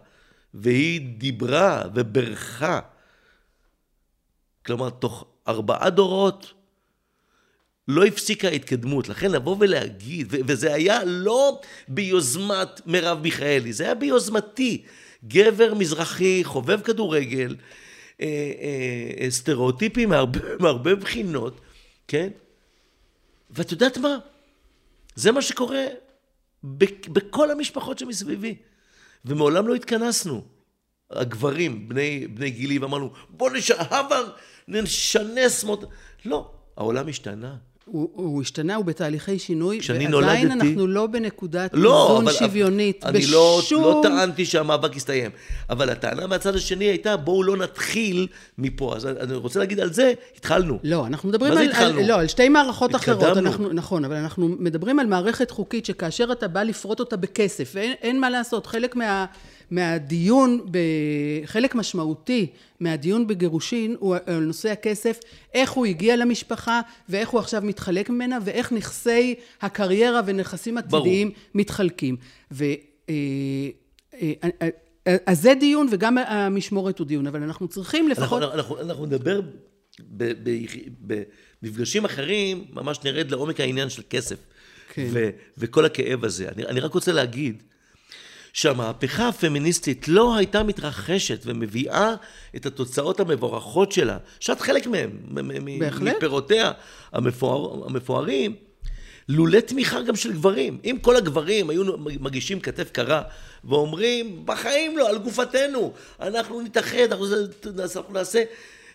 והיא 0.53 1.17
דיברה 1.17 1.83
וברכה. 1.95 2.79
כלומר, 4.65 4.89
תוך 4.89 5.25
ארבעה 5.47 5.89
דורות 5.89 6.53
לא 7.87 8.05
הפסיקה 8.05 8.47
ההתקדמות. 8.47 9.09
לכן 9.09 9.31
לבוא 9.31 9.55
ולהגיד, 9.59 10.27
וזה 10.29 10.73
היה 10.73 11.03
לא 11.03 11.61
ביוזמת 11.87 12.81
מרב 12.85 13.21
מיכאלי, 13.21 13.73
זה 13.73 13.83
היה 13.83 13.95
ביוזמתי. 13.95 14.85
גבר 15.27 15.73
מזרחי, 15.73 16.41
חובב 16.43 16.81
כדורגל, 16.81 17.55
אה, 18.21 18.51
אה, 19.21 19.31
סטריאוטיפים 19.31 20.09
מהרבה, 20.09 20.39
מהרבה 20.63 20.95
בחינות, 20.95 21.61
כן? 22.07 22.29
ואת 23.49 23.71
יודעת 23.71 23.97
מה? 23.97 24.17
זה 25.15 25.31
מה 25.31 25.41
שקורה 25.41 25.85
בכ- 26.63 27.07
בכל 27.07 27.51
המשפחות 27.51 27.99
שמסביבי. 27.99 28.55
ומעולם 29.25 29.67
לא 29.67 29.75
התכנסנו. 29.75 30.43
הגברים, 31.11 31.89
בני, 31.89 32.27
בני 32.27 32.49
גילי, 32.49 32.77
ואמרנו, 32.79 33.13
בוא 33.29 33.49
נש... 33.49 33.71
הבה 33.71 34.19
נשנס 34.67 35.63
מות... 35.63 35.83
לא, 36.25 36.51
העולם 36.77 37.07
השתנה. 37.07 37.55
הוא, 37.85 38.09
הוא 38.13 38.41
השתנה, 38.41 38.75
הוא 38.75 38.85
בתהליכי 38.85 39.39
שינוי, 39.39 39.79
ועדיין 39.89 40.11
נולדתי- 40.11 40.45
אנחנו 40.45 40.87
לא 40.87 41.07
בנקודת 41.07 41.69
לא, 41.73 42.19
איזון. 42.19 42.33
שוויונית. 42.33 43.05
אני 43.05 43.25
לא, 43.25 43.59
בשום... 43.63 43.83
לא 43.83 43.99
טענתי 44.03 44.45
שהמאבק 44.45 44.95
יסתיים. 44.95 45.31
אבל 45.69 45.89
הטענה 45.89 46.27
מהצד 46.27 46.55
השני 46.55 46.85
הייתה, 46.85 47.17
בואו 47.17 47.43
לא 47.43 47.57
נתחיל 47.57 48.27
מפה. 48.57 48.95
אז 48.95 49.05
אני 49.07 49.35
רוצה 49.35 49.59
להגיד 49.59 49.79
על 49.79 49.93
זה, 49.93 50.13
התחלנו. 50.37 50.79
לא, 50.83 51.07
אנחנו 51.07 51.29
מדברים 51.29 51.51
על? 51.51 51.69
על, 51.73 52.01
לא, 52.05 52.19
על 52.19 52.27
שתי 52.27 52.49
מערכות 52.49 52.95
התקדמנו. 52.95 53.21
אחרות. 53.21 53.37
אנחנו, 53.37 53.73
נכון, 53.73 54.05
אבל 54.05 54.15
אנחנו 54.15 54.47
מדברים 54.59 54.99
על 54.99 55.07
מערכת 55.07 55.51
חוקית 55.51 55.85
שכאשר 55.85 56.31
אתה 56.31 56.47
בא 56.47 56.63
לפרוט 56.63 56.99
אותה 56.99 57.17
בכסף, 57.17 57.71
ואין 57.75 57.93
אין 58.01 58.19
מה 58.19 58.29
לעשות, 58.29 58.67
חלק 58.67 58.95
מה, 58.95 59.25
מהדיון, 59.71 60.65
חלק 61.45 61.75
משמעותי 61.75 62.47
מהדיון 62.79 63.27
בגירושין 63.27 63.95
הוא 63.99 64.15
על 64.25 64.39
נושא 64.39 64.69
הכסף, 64.69 65.19
איך 65.53 65.71
הוא 65.71 65.85
הגיע 65.85 66.15
למשפחה, 66.15 66.81
ואיך 67.09 67.29
הוא 67.29 67.39
עכשיו 67.39 67.61
מתחלק 67.65 68.09
ממנה, 68.09 68.37
ואיך 68.45 68.71
נכסי 68.71 69.35
הקריירה 69.61 70.21
ונכסים 70.25 70.77
עתידיים 70.77 71.31
מתחלקים. 71.53 72.15
ו... 72.51 72.65
אה, 73.09 73.15
אה, 74.13 74.69
אה, 75.07 75.15
אז 75.25 75.41
זה 75.41 75.53
דיון, 75.59 75.87
וגם 75.91 76.17
המשמורת 76.17 76.99
הוא 76.99 77.07
דיון, 77.07 77.27
אבל 77.27 77.43
אנחנו 77.43 77.67
צריכים 77.67 78.09
לפחות... 78.09 78.43
אנחנו, 78.43 78.55
אנחנו, 78.55 78.81
אנחנו 78.81 79.05
נדבר 79.05 79.41
ב- 79.99 80.33
ב- 80.43 81.23
במפגשים 81.61 82.05
אחרים, 82.05 82.65
ממש 82.73 82.99
נרד 83.03 83.31
לעומק 83.31 83.59
העניין 83.59 83.89
של 83.89 84.01
כסף. 84.09 84.37
כן. 84.93 85.07
ו, 85.11 85.29
וכל 85.57 85.85
הכאב 85.85 86.25
הזה. 86.25 86.49
אני, 86.49 86.65
אני 86.65 86.79
רק 86.79 86.93
רוצה 86.93 87.11
להגיד 87.11 87.63
שהמהפכה 88.53 89.27
הפמיניסטית 89.27 90.07
לא 90.07 90.35
הייתה 90.35 90.63
מתרחשת 90.63 91.39
ומביאה 91.45 92.15
את 92.55 92.65
התוצאות 92.65 93.19
המבורכות 93.19 93.91
שלה, 93.91 94.17
שאת 94.39 94.61
חלק 94.61 94.87
מהן. 94.87 95.09
מפירותיה 96.15 96.71
המפואר, 97.13 97.85
המפוארים, 97.85 98.55
לולא 99.29 99.59
תמיכה 99.59 100.01
גם 100.01 100.15
של 100.15 100.33
גברים. 100.33 100.77
אם 100.85 100.97
כל 101.01 101.15
הגברים 101.15 101.69
היו 101.69 101.83
מגישים 101.97 102.59
כתף 102.59 102.89
קרה 102.91 103.21
ואומרים, 103.63 104.41
בחיים 104.45 104.97
לא, 104.97 105.09
על 105.09 105.17
גופתנו, 105.17 105.93
אנחנו 106.19 106.61
נתאחד, 106.61 106.97
אנחנו, 107.11 107.25
נעשה- 107.75 107.99
אנחנו 107.99 108.13
נעשה 108.13 108.43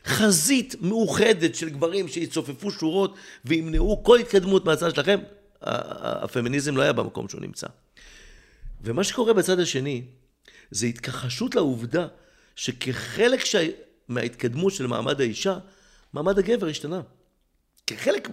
חזית 0.07 0.75
מאוחדת 0.81 1.55
של 1.55 1.69
גברים 1.69 2.09
שיצופפו 2.09 2.71
שורות 2.71 3.15
וימנעו 3.45 4.05
כל 4.05 4.19
התקדמות 4.19 4.65
מהצד 4.65 4.95
שלכם, 4.95 5.19
הפמיניזם 5.63 6.77
לא 6.77 6.83
היה 6.83 6.93
במקום 6.93 7.29
שהוא 7.29 7.41
נמצא. 7.41 7.67
ומה 8.85 9.05
שקורה 9.05 9.33
בצד 9.33 9.61
השני, 9.61 10.03
זה 10.71 10.87
התכחשות 10.87 11.55
לעובדה 11.55 12.07
שכחלק 12.57 13.45
שה... 13.45 13.69
מההתקדמות 14.09 14.73
של 14.73 14.87
מעמד 14.87 15.21
האישה, 15.21 15.59
מעמד 16.13 16.39
הגבר 16.39 16.67
השתנה. 16.67 17.01
כחלק 17.87 18.29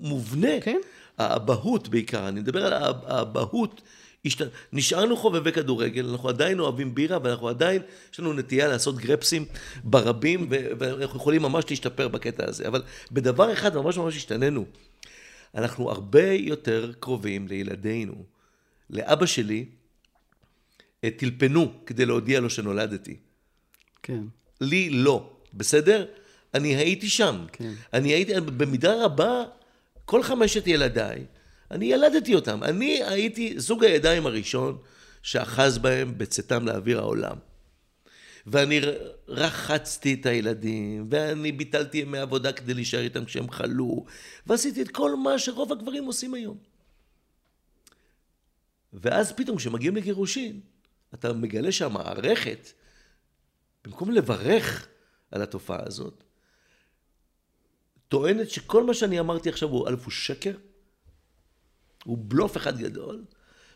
מובנה, 0.00 0.60
כן. 0.62 0.80
האבהות 1.18 1.88
בעיקר, 1.88 2.28
אני 2.28 2.40
מדבר 2.40 2.66
על 2.66 2.72
האב- 2.72 3.04
האבהות, 3.06 3.80
השת... 4.24 4.46
נשארנו 4.72 5.16
חובבי 5.16 5.52
כדורגל, 5.52 6.08
אנחנו 6.08 6.28
עדיין 6.28 6.60
אוהבים 6.60 6.94
בירה, 6.94 7.18
ואנחנו 7.22 7.48
עדיין, 7.48 7.82
יש 8.12 8.20
לנו 8.20 8.32
נטייה 8.32 8.68
לעשות 8.68 8.96
גרפסים 8.96 9.44
ברבים. 9.84 10.46
ואנחנו 10.50 11.16
יכולים 11.16 11.42
ממש 11.42 11.64
להשתפר 11.70 12.08
בקטע 12.08 12.48
הזה. 12.48 12.68
אבל 12.68 12.82
בדבר 13.12 13.52
אחד 13.52 13.76
ממש 13.76 13.96
ממש 13.96 14.16
השתננו. 14.16 14.64
אנחנו 15.54 15.90
הרבה 15.90 16.32
יותר 16.32 16.92
קרובים 17.00 17.48
לילדינו. 17.48 18.35
לאבא 18.90 19.26
שלי 19.26 19.64
אה, 21.04 21.10
טלפנו 21.10 21.72
כדי 21.86 22.06
להודיע 22.06 22.40
לו 22.40 22.50
שנולדתי. 22.50 23.16
כן. 24.02 24.22
לי 24.60 24.90
לא, 24.90 25.32
בסדר? 25.54 26.06
אני 26.54 26.76
הייתי 26.76 27.08
שם. 27.08 27.44
כן. 27.52 27.72
אני 27.92 28.08
הייתי, 28.08 28.40
במידה 28.40 29.04
רבה, 29.04 29.44
כל 30.04 30.22
חמשת 30.22 30.66
ילדיי, 30.66 31.24
אני 31.70 31.86
ילדתי 31.86 32.34
אותם. 32.34 32.62
אני 32.62 33.02
הייתי 33.04 33.60
זוג 33.60 33.84
הידיים 33.84 34.26
הראשון 34.26 34.78
שאחז 35.22 35.78
בהם 35.78 36.18
בצאתם 36.18 36.66
לאוויר 36.66 36.98
העולם. 36.98 37.36
ואני 38.46 38.80
רחצתי 39.28 40.14
את 40.14 40.26
הילדים, 40.26 41.06
ואני 41.10 41.52
ביטלתי 41.52 41.98
ימי 41.98 42.18
עבודה 42.18 42.52
כדי 42.52 42.74
להישאר 42.74 43.00
איתם 43.00 43.24
כשהם 43.24 43.50
חלו, 43.50 44.04
ועשיתי 44.46 44.82
את 44.82 44.88
כל 44.88 45.16
מה 45.16 45.38
שרוב 45.38 45.72
הגברים 45.72 46.04
עושים 46.04 46.34
היום. 46.34 46.56
ואז 48.96 49.32
פתאום 49.32 49.56
כשמגיעים 49.56 49.96
לגירושין, 49.96 50.60
אתה 51.14 51.32
מגלה 51.32 51.72
שהמערכת, 51.72 52.72
במקום 53.84 54.10
לברך 54.10 54.88
על 55.30 55.42
התופעה 55.42 55.80
הזאת, 55.86 56.24
טוענת 58.08 58.50
שכל 58.50 58.84
מה 58.84 58.94
שאני 58.94 59.20
אמרתי 59.20 59.48
עכשיו 59.48 59.68
הוא 59.68 59.88
א' 59.88 59.94
הוא 60.04 60.10
שקר, 60.10 60.56
הוא 62.04 62.18
בלוף 62.20 62.56
אחד 62.56 62.78
גדול, 62.78 63.24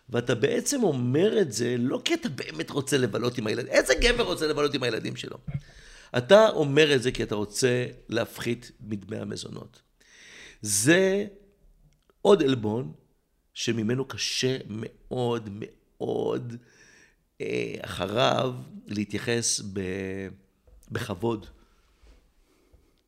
ואתה 0.09 0.35
בעצם 0.35 0.83
אומר 0.83 1.41
את 1.41 1.53
זה 1.53 1.77
לא 1.79 2.01
כי 2.05 2.15
אתה 2.15 2.29
באמת 2.29 2.71
רוצה 2.71 2.99
לבלות 2.99 3.39
עם 3.39 3.47
הילדים, 3.47 3.73
איזה 3.73 3.95
גבר 4.01 4.25
רוצה 4.25 4.47
לבלות 4.47 4.75
עם 4.75 4.83
הילדים 4.83 5.17
שלו? 5.17 5.39
אתה 6.19 6.49
אומר 6.49 6.95
את 6.95 7.03
זה 7.03 7.13
כי 7.13 7.23
אתה 7.23 7.35
רוצה 7.35 7.87
להפחית 8.09 8.71
מדמי 8.81 9.17
המזונות. 9.17 9.83
זה 10.63 11.27
עוד 12.23 12.43
עלבון 12.43 12.93
שממנו 13.55 14.05
קשה 14.05 14.59
מאוד 14.69 15.49
מאוד 15.53 16.57
אה, 17.41 17.75
אחריו 17.81 18.55
להתייחס 18.87 19.61
ב, 19.73 19.81
בכבוד 20.91 21.47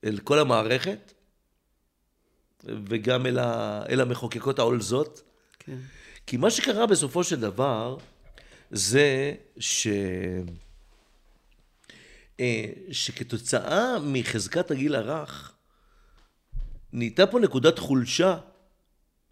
אל 0.04 0.18
כל 0.18 0.38
המערכת 0.38 1.12
וגם 2.64 3.26
אל, 3.26 3.38
ה, 3.38 3.82
אל 3.88 4.00
המחוקקות 4.00 4.58
העולזות. 4.58 5.22
כן. 5.58 5.76
כי 6.26 6.36
מה 6.36 6.50
שקרה 6.50 6.86
בסופו 6.86 7.24
של 7.24 7.40
דבר 7.40 7.96
זה 8.70 9.34
ש... 9.58 9.86
אה, 12.40 12.64
שכתוצאה 12.90 13.98
מחזקת 14.02 14.70
הגיל 14.70 14.94
הרך 14.94 15.52
נהייתה 16.92 17.26
פה 17.26 17.40
נקודת 17.40 17.78
חולשה 17.78 18.38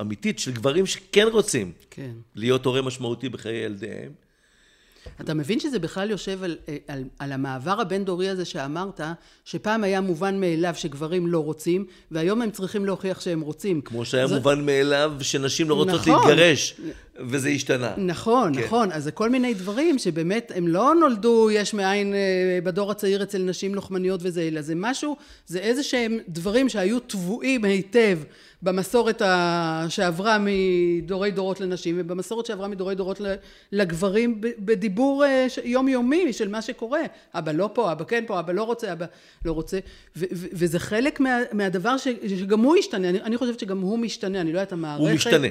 אמיתית 0.01 0.39
של 0.39 0.53
גברים 0.53 0.87
שכן 0.87 1.27
רוצים 1.33 1.73
כן. 1.91 2.11
להיות 2.35 2.67
הורה 2.67 2.83
משמעותי 2.83 3.29
בחיי 3.29 3.65
ילדיהם. 3.65 4.13
אתה 5.21 5.35
מבין 5.35 5.61
שזה 5.61 5.79
בכלל 5.79 6.11
יושב 6.11 6.43
על, 6.43 6.57
על, 6.89 7.05
על 7.19 7.33
המעבר 7.33 7.81
הבין-דורי 7.81 8.29
הזה 8.29 8.45
שאמרת, 8.45 9.01
שפעם 9.45 9.85
היה 9.85 10.01
מובן 10.01 10.41
מאליו 10.41 10.75
שגברים 10.77 11.27
לא 11.27 11.39
רוצים, 11.39 11.87
והיום 12.11 12.43
הם 12.43 12.51
צריכים 12.51 12.87
להוכיח 12.87 13.21
שהם 13.21 13.41
רוצים. 13.41 13.81
כמו 13.81 14.05
שהיה 14.05 14.27
זה... 14.27 14.35
מובן 14.35 14.67
מאליו 14.67 15.13
שנשים 15.21 15.69
לא 15.69 15.75
רוצות 15.75 16.01
נכון. 16.01 16.29
להתגרש, 16.29 16.81
וזה 17.29 17.49
השתנה. 17.49 17.93
נכון, 17.97 18.55
כן. 18.55 18.61
נכון. 18.65 18.93
אז 18.93 19.05
זה 19.05 19.11
כל 19.13 19.31
מיני 19.31 19.55
דברים 19.55 19.99
שבאמת 19.99 20.53
הם 20.55 20.69
לא 20.69 20.95
נולדו 20.95 21.51
יש 21.51 21.75
מאין 21.75 22.15
אה, 22.15 22.19
בדור 22.65 22.91
הצעיר 22.91 23.23
אצל 23.23 23.39
נשים 23.39 23.75
לוחמניות 23.75 24.21
וזה, 24.23 24.43
אלא 24.43 24.61
זה 24.63 24.75
משהו, 24.77 25.17
זה 25.47 25.59
איזה 25.59 25.83
שהם 25.83 26.19
דברים 26.29 26.69
שהיו 26.69 27.01
טבועים 27.01 27.65
היטב 27.65 28.19
במסורת. 28.63 29.23
שעברה 29.89 30.37
מדורי 30.41 31.31
דורות 31.31 31.61
לנשים, 31.61 31.97
ובמסורת 31.99 32.47
שעברה 32.47 32.69
מדורי 32.69 32.95
דורות 32.95 33.21
לגברים 33.73 34.41
בדיבור 34.41 35.25
אה, 35.25 35.47
יומיומי 35.65 36.33
של 36.33 36.49
מה 36.49 36.63
שקורה. 36.63 37.01
אבא 37.35 37.53
לא 37.53 37.71
פה, 37.73 37.93
אבא 37.93 38.05
כן 38.05 38.25
פה, 38.27 38.41
אבא 38.41 38.53
לא 38.53 38.63
רוצה, 38.63 38.93
אבא 38.93 39.07
לא 39.45 39.53
רוצה. 39.53 39.79
ו- 40.17 40.25
ו- 40.33 40.47
וזה 40.53 40.79
חלק 40.79 41.21
מה- 41.21 41.39
מהדבר 41.53 41.97
ש- 41.97 42.09
שגם 42.41 42.61
הוא 42.61 42.77
ישתנה. 42.77 43.09
אני, 43.09 43.21
אני 43.21 43.37
חושבת 43.37 43.61
שגם 43.61 43.81
הוא 43.81 43.99
משתנה, 43.99 44.41
אני 44.41 44.53
לא 44.53 44.59
יודעת, 44.59 44.73
המערכת... 44.73 45.01
הוא 45.01 45.11
משתנה. 45.11 45.47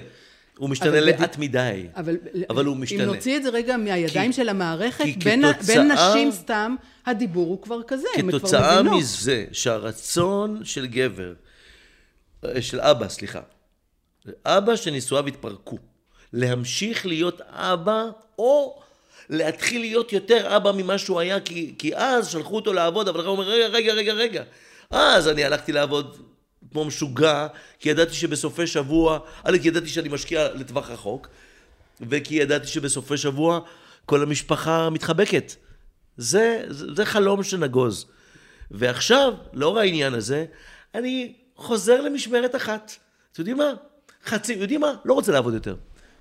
הוא 0.60 0.70
משתנה 0.70 1.00
לאט 1.00 1.38
מדי. 1.38 1.88
אבל, 1.96 2.16
אבל 2.50 2.66
הוא 2.66 2.78
משתנה. 2.78 3.04
אם 3.04 3.10
נוציא 3.10 3.38
את 3.38 3.44
זה 3.44 3.50
רגע 3.50 3.78
מהידיים 3.78 4.32
כי- 4.32 4.36
של 4.38 4.50
המערכת, 4.50 5.04
כי 5.04 5.12
בין, 5.14 5.54
כתוצאה- 5.54 5.76
בין 5.76 5.92
נשים 5.92 6.32
סתם, 6.32 6.76
הדיבור 7.06 7.48
הוא 7.48 7.62
כבר 7.62 7.84
כזה, 7.84 8.08
הן 8.16 8.30
כבר 8.30 8.40
כתוצאה 8.40 8.82
מבינות. 8.82 9.00
מזה 9.00 9.46
שהרצון 9.52 10.62
של 10.64 10.86
גבר, 10.86 11.34
אה, 12.46 12.62
של 12.62 12.82
אבא, 12.82 13.08
סליחה, 13.08 13.40
אבא 14.46 14.76
שנישואיו 14.76 15.28
התפרקו, 15.28 15.78
להמשיך 16.34 17.06
להיות 17.06 17.42
אבא, 17.50 18.06
או 18.40 18.80
להתחיל 19.30 19.82
להיות 19.82 20.14
יותר 20.14 20.56
אבא 20.56 20.72
ממה 20.72 20.98
שהוא 20.98 21.20
היה, 21.20 21.40
כי, 21.40 21.76
כי 21.78 21.96
אז 21.96 22.28
שלחו 22.28 22.56
אותו 22.56 22.74
לעבוד, 22.74 23.08
אבל 23.08 23.26
הוא 23.26 23.32
אומר, 23.32 23.50
רגע, 23.50 23.68
רגע, 23.68 23.94
רגע, 23.94 24.14
רגע. 24.14 24.44
אז 24.92 25.28
אני 25.28 25.44
הלכתי 25.44 25.72
לעבוד 25.72 26.18
כמו 26.72 26.86
משוגע, 26.86 27.48
כי 27.80 27.90
ידעתי 27.90 28.14
שבסופי 28.14 28.68
שבוע, 28.68 29.20
א', 29.44 29.58
כי 29.62 29.68
ידעתי 29.68 29.88
שאני 29.88 30.10
משקיע 30.10 30.54
לטווח 30.54 30.90
רחוק, 30.90 31.28
וכי 32.02 32.36
ידעתי 32.36 32.68
שבסופי 32.68 33.18
שבוע 33.18 33.60
כל 34.06 34.24
המשפחה 34.24 34.90
מתחבקת. 34.90 35.56
זה, 36.18 36.64
זה, 36.68 36.94
זה 36.96 37.06
חלום 37.06 37.44
שנגוז. 37.44 38.06
ועכשיו, 38.72 39.34
לאור 39.54 39.80
העניין 39.80 40.14
הזה, 40.14 40.46
אני 40.96 41.34
חוזר 41.56 42.02
למשמרת 42.02 42.56
אחת. 42.56 42.92
אתם 43.32 43.42
יודעים 43.42 43.58
מה? 43.58 43.74
חצי, 44.26 44.54
יודעים 44.54 44.82
מה? 44.82 44.94
לא 45.06 45.14
רוצה 45.14 45.32
לעבוד 45.32 45.54
יותר. 45.54 45.76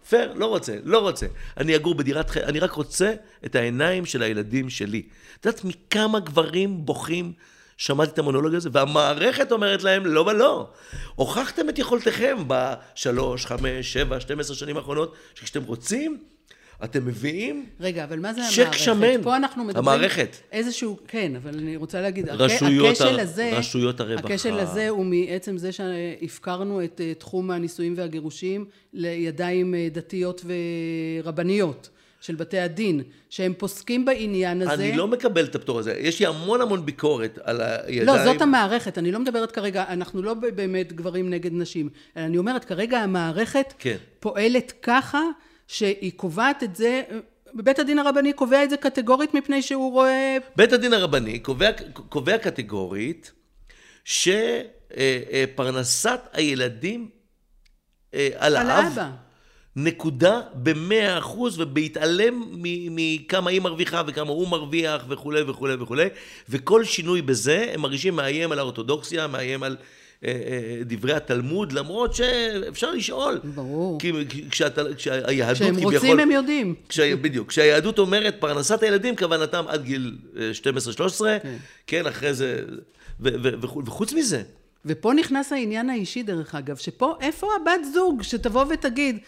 פייר, 0.09 0.33
לא 0.35 0.46
רוצה, 0.46 0.77
לא 0.85 0.98
רוצה. 0.98 1.27
אני 1.57 1.77
אגור 1.77 1.94
בדירת 1.94 2.31
חיים, 2.31 2.46
אני 2.46 2.61
רק 2.61 2.72
רוצה 2.72 3.14
את 3.44 3.55
העיניים 3.55 4.07
של 4.07 4.22
הילדים 4.22 4.70
שלי. 4.70 5.03
את 5.40 5.46
יודעת 5.46 5.64
מכמה 5.64 6.20
גברים 6.20 6.87
בוכים 6.87 7.33
שמעתי 7.78 8.10
את 8.12 8.18
המונולוג 8.18 8.54
הזה, 8.54 8.68
והמערכת 8.72 9.52
אומרת 9.52 9.82
להם, 9.82 10.06
לא 10.06 10.20
ולא. 10.20 10.68
הוכחתם 11.14 11.68
את 11.68 11.78
יכולתכם 11.78 12.36
בשלוש, 12.46 13.46
חמש, 13.46 13.92
שבע, 13.92 14.20
12 14.20 14.56
שנים 14.56 14.76
האחרונות, 14.76 15.14
שכשאתם 15.34 15.62
רוצים, 15.64 16.18
אתם 16.84 17.06
מביאים 17.06 17.66
רגע, 17.80 18.04
אבל 18.04 18.18
מה 18.18 18.32
זה 18.34 18.40
צ'ק 18.50 18.58
המערכת? 18.58 18.78
שמן. 18.78 19.22
פה 19.22 19.36
אנחנו 19.36 19.64
מדברים... 19.64 19.88
המערכת. 19.88 20.36
איזשהו, 20.52 20.98
כן, 21.08 21.32
אבל 21.36 21.58
אני 21.58 21.76
רוצה 21.76 22.00
להגיד, 22.00 22.28
רשויות 22.28 22.88
הכשל 22.90 23.04
הר- 23.06 23.20
הזה, 23.20 23.50
רשויות 23.54 24.00
הרווחה. 24.00 24.28
הכשל 24.28 24.58
הזה 24.58 24.88
הוא 24.88 25.06
מעצם 25.06 25.58
זה 25.58 25.72
שהפקרנו 25.72 26.84
את 26.84 27.00
אה, 27.04 27.14
תחום 27.14 27.50
הנישואים 27.50 27.94
והגירושים 27.96 28.64
לידיים 28.92 29.74
אה, 29.74 29.88
דתיות 29.92 30.44
ורבניות 31.24 31.88
של 32.20 32.35
בתי 32.35 32.59
הדין, 32.59 33.02
שהם 33.31 33.54
פוסקים 33.59 34.04
בעניין 34.04 34.62
הזה. 34.62 34.72
אני 34.72 34.96
לא 34.96 35.09
מקבל 35.09 35.44
את 35.44 35.54
הפטור 35.54 35.78
הזה. 35.78 35.94
יש 35.98 36.20
לי 36.20 36.26
המון 36.26 36.61
המון 36.61 36.87
ביקורת 36.87 37.38
על 37.42 37.61
הידיים. 37.61 38.07
לא, 38.07 38.24
זאת 38.24 38.42
המערכת, 38.42 38.98
אני 38.98 39.12
לא 39.12 39.18
מדברת 39.18 39.52
כרגע, 39.52 39.85
אנחנו 39.88 40.22
לא 40.22 40.35
באמת 40.35 40.92
גברים 40.92 41.31
נגד 41.31 41.52
נשים, 41.52 41.88
אלא 42.16 42.24
אני 42.24 42.38
אומרת, 42.38 42.64
כרגע 42.64 42.98
המערכת 42.98 43.74
כן. 43.78 43.96
פועלת 44.20 44.72
ככה, 44.83 45.22
שהיא 45.66 46.12
קובעת 46.16 46.62
את 46.62 46.76
זה, 46.76 47.02
בית 47.54 47.78
הדין 47.78 47.98
הרבני 47.98 48.33
קובע 48.33 48.64
את 48.64 48.70
זה 48.70 48.76
קטגורית 48.76 49.35
מפני 49.35 49.62
שהוא 49.62 49.92
רואה... 49.92 50.37
בית 50.57 50.72
הדין 50.72 50.92
הרבני 50.92 51.38
קובע, 51.38 51.70
קובע 51.92 52.38
קטגורית 52.38 53.33
שפרנסת 54.04 56.20
הילדים 56.33 57.09
אה, 58.14 58.28
על 58.37 58.57
על 58.57 58.70
האב, 58.70 58.85
האבא. 58.85 59.11
נקודה 59.84 60.40
במאה 60.54 61.18
אחוז, 61.18 61.60
ובהתעלם 61.60 62.42
מכמה 62.90 63.50
היא 63.50 63.60
מרוויחה 63.60 64.02
וכמה 64.06 64.30
הוא 64.30 64.48
מרוויח 64.48 65.04
וכולי 65.08 65.42
וכולי 65.42 65.74
וכולי, 65.74 66.08
וכל 66.48 66.84
שינוי 66.84 67.22
בזה, 67.22 67.70
הם 67.74 67.80
מרגישים 67.80 68.16
מאיים 68.16 68.52
על 68.52 68.58
האורתודוקסיה, 68.58 69.26
מאיים 69.26 69.62
על 69.62 69.76
אה, 70.24 70.30
אה, 70.30 70.80
דברי 70.84 71.14
התלמוד, 71.14 71.72
למרות 71.72 72.14
שאפשר 72.14 72.90
לשאול. 72.90 73.40
ברור. 73.44 74.00
כי 74.00 74.12
כשאתה, 74.50 74.82
כשהיהדות 74.96 75.56
כשהם 75.56 75.74
כביכול... 75.74 75.94
רוצים 75.94 76.20
הם 76.20 76.30
יודעים. 76.30 76.74
כשה, 76.88 77.16
בדיוק. 77.16 77.48
כשהיהדות 77.48 77.98
אומרת 77.98 78.36
פרנסת 78.40 78.82
הילדים, 78.82 79.16
כוונתם 79.16 79.64
עד 79.68 79.82
גיל 79.82 80.16
אה, 80.36 80.50
12-13, 81.10 81.20
כן. 81.42 81.56
כן, 81.86 82.06
אחרי 82.06 82.34
זה... 82.34 82.62
ו, 83.20 83.28
ו, 83.42 83.48
וחוץ, 83.60 83.88
וחוץ 83.88 84.12
מזה, 84.12 84.42
ופה 84.86 85.12
נכנס 85.12 85.52
העניין 85.52 85.90
האישי 85.90 86.22
דרך 86.22 86.54
אגב, 86.54 86.76
שפה 86.76 87.14
איפה 87.20 87.46
הבת 87.60 87.84
זוג 87.94 88.22
שתבוא 88.22 88.64
ותגיד, 88.70 89.18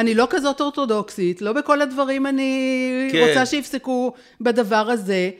אני 0.00 0.14
לא 0.14 0.26
כזאת 0.30 0.60
אורתודוקסית, 0.60 1.42
לא 1.42 1.52
בכל 1.52 1.82
הדברים 1.82 2.26
אני 2.26 3.08
כן. 3.12 3.26
רוצה 3.28 3.46
שיפסקו 3.46 4.12
בדבר 4.40 4.76
הזה. 4.90 5.30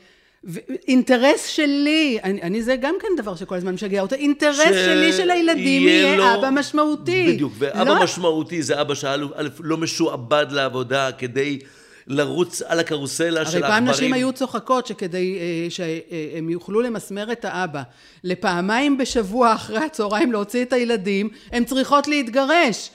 אינטרס 0.89 1.47
שלי, 1.47 2.19
אני, 2.25 2.43
אני 2.43 2.63
זה 2.63 2.77
גם 2.77 2.95
כן 3.03 3.09
דבר 3.23 3.37
שכל 3.37 3.55
הזמן 3.55 3.75
משגע 3.75 4.01
אותי, 4.01 4.15
אינטרס 4.15 4.59
ש- 4.59 4.85
שלי 4.85 5.13
שלילדים 5.13 5.83
יהיה 5.83 6.03
יהיה 6.03 6.17
לו- 6.17 6.35
אבא 6.35 6.51
משמעותי. 6.51 7.27
בדיוק, 7.29 7.53
ואבא 7.59 7.85
לא, 7.85 8.03
משמעותי 8.05 8.63
זה 8.63 8.81
אבא 8.81 8.95
שא' 8.95 9.17
לא 9.61 9.77
משועבד 9.77 10.47
לעבודה 10.51 11.13
כדי 11.19 11.59
לרוץ 12.07 12.63
על 12.63 12.81
הקרוסלה 12.81 13.29
של 13.31 13.37
הרי 13.37 13.67
העכברים. 13.67 13.71
פעם 13.73 13.89
נשים 13.89 14.13
היו 14.13 14.33
צוחקות 14.33 14.87
שכדי 14.87 15.39
אה, 15.39 15.71
שהם 15.71 16.51
יוכלו 16.51 16.81
למסמר 16.81 17.33
את 17.33 17.45
האבא 17.45 17.83
לפעמיים 18.25 18.99
בשבוע 18.99 19.53
אחרי 19.55 19.79
הצהריים 19.85 20.33
להוציא 20.33 20.63
את 20.63 20.73
הילדים, 20.73 21.29
הן 21.53 21.65
צריכות 21.65 22.09
להתגרש. 22.09 22.91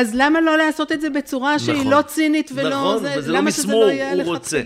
אז 0.00 0.14
למה 0.14 0.40
לא 0.40 0.58
לעשות 0.58 0.92
את 0.92 1.00
זה 1.00 1.10
בצורה 1.10 1.58
שהיא 1.58 1.80
נכון. 1.80 1.92
לא 1.92 2.02
צינית 2.02 2.50
ולא... 2.54 2.68
נכון, 2.68 2.98
זה, 3.02 3.14
וזה 3.18 3.32
לא 3.32 3.38
שזה 3.38 3.46
מסמור, 3.48 3.84
לא 3.84 4.22
הוא? 4.22 4.34
רוצה. 4.34 4.62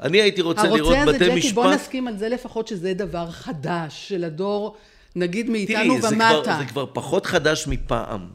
אני 0.00 0.20
הייתי 0.20 0.42
רוצה 0.42 0.62
לראות 0.62 0.80
הרוצה 0.80 1.02
הזה, 1.02 1.12
בתי 1.12 1.24
ג'קי, 1.24 1.34
משפט... 1.34 1.54
בוא 1.54 1.74
נסכים 1.74 2.08
על 2.08 2.18
זה 2.18 2.28
לפחות 2.28 2.68
שזה 2.68 2.94
דבר 2.94 3.30
חדש 3.30 4.08
של 4.08 4.24
הדור, 4.24 4.76
נגיד 5.16 5.50
מאיתנו 5.50 5.76
תראי, 5.76 6.00
זה 6.00 6.08
ומטה. 6.08 6.40
כבר, 6.44 6.58
זה 6.58 6.64
כבר 6.64 6.86
פחות 6.92 7.26
חדש 7.26 7.66
מפעם. 7.68 8.28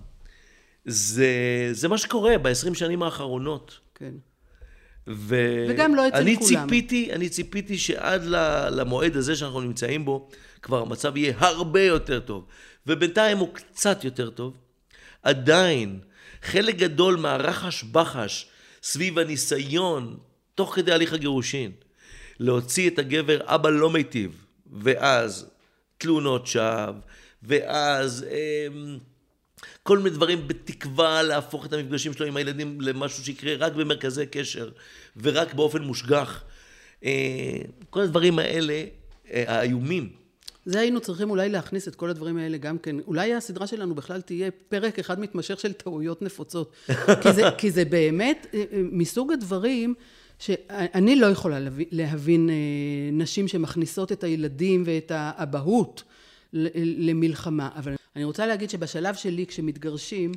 זה, 0.85 1.27
זה 1.71 1.87
מה 1.87 1.97
שקורה 1.97 2.37
ב-20 2.37 2.73
שנים 2.73 3.03
האחרונות. 3.03 3.79
כן. 3.95 4.11
ו... 5.07 5.65
וגם 5.69 5.95
לא 5.95 6.07
אצל 6.07 6.17
אני 6.17 6.35
כולם. 6.37 6.47
ציפיתי, 6.47 7.09
אני 7.13 7.29
ציפיתי 7.29 7.77
שעד 7.77 8.21
למועד 8.71 9.15
הזה 9.15 9.35
שאנחנו 9.35 9.61
נמצאים 9.61 10.05
בו, 10.05 10.29
כבר 10.61 10.81
המצב 10.81 11.17
יהיה 11.17 11.33
הרבה 11.37 11.81
יותר 11.81 12.19
טוב. 12.19 12.45
ובינתיים 12.87 13.37
הוא 13.37 13.49
קצת 13.53 14.03
יותר 14.03 14.29
טוב. 14.29 14.53
עדיין, 15.23 15.99
חלק 16.47 16.75
גדול 16.75 17.15
מהרחש 17.15 17.83
בחש 17.83 18.47
סביב 18.83 19.19
הניסיון, 19.19 20.17
תוך 20.55 20.75
כדי 20.75 20.91
הליך 20.91 21.13
הגירושין, 21.13 21.71
להוציא 22.39 22.89
את 22.89 22.99
הגבר 22.99 23.39
אבא 23.43 23.69
לא 23.69 23.89
מיטיב, 23.89 24.45
ואז 24.71 25.49
תלונות 25.97 26.47
שווא, 26.47 26.91
ואז... 27.43 28.25
אמ, 28.31 28.97
כל 29.83 29.97
מיני 29.97 30.09
דברים 30.09 30.47
בתקווה 30.47 31.23
להפוך 31.23 31.65
את 31.65 31.73
המפגשים 31.73 32.13
שלו 32.13 32.25
עם 32.25 32.37
הילדים 32.37 32.81
למשהו 32.81 33.23
שיקרה 33.23 33.55
רק 33.55 33.73
במרכזי 33.73 34.25
קשר 34.25 34.69
ורק 35.17 35.53
באופן 35.53 35.81
מושגח. 35.81 36.43
אה, 37.03 37.57
כל 37.89 38.01
הדברים 38.01 38.39
האלה, 38.39 38.83
אה, 39.31 39.43
האיומים. 39.47 40.09
זה 40.67 40.79
היינו 40.79 40.99
צריכים 41.01 41.29
אולי 41.29 41.49
להכניס 41.49 41.87
את 41.87 41.95
כל 41.95 42.09
הדברים 42.09 42.37
האלה 42.37 42.57
גם 42.57 42.77
כן. 42.77 42.95
אולי 42.99 43.33
הסדרה 43.33 43.67
שלנו 43.67 43.95
בכלל 43.95 44.21
תהיה 44.21 44.51
פרק 44.51 44.99
אחד 44.99 45.19
מתמשך 45.19 45.59
של 45.59 45.73
טעויות 45.73 46.21
נפוצות. 46.21 46.71
כי, 47.23 47.33
זה, 47.33 47.41
כי 47.57 47.71
זה 47.71 47.85
באמת 47.85 48.47
אה, 48.53 48.59
אה, 48.59 48.81
מסוג 48.91 49.31
הדברים 49.31 49.93
שאני 50.39 51.15
לא 51.15 51.25
יכולה 51.25 51.59
להבין, 51.59 51.87
להבין 51.91 52.49
אה, 52.49 52.55
נשים 53.11 53.47
שמכניסות 53.47 54.11
את 54.11 54.23
הילדים 54.23 54.83
ואת 54.85 55.11
האבהות 55.15 56.03
למלחמה. 56.53 57.69
אבל 57.75 57.95
אני 58.15 58.23
רוצה 58.23 58.45
להגיד 58.45 58.69
שבשלב 58.69 59.15
שלי 59.15 59.45
כשמתגרשים, 59.45 60.31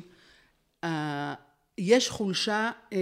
יש 1.77 2.09
חולשה 2.09 2.71
אה, 2.93 2.97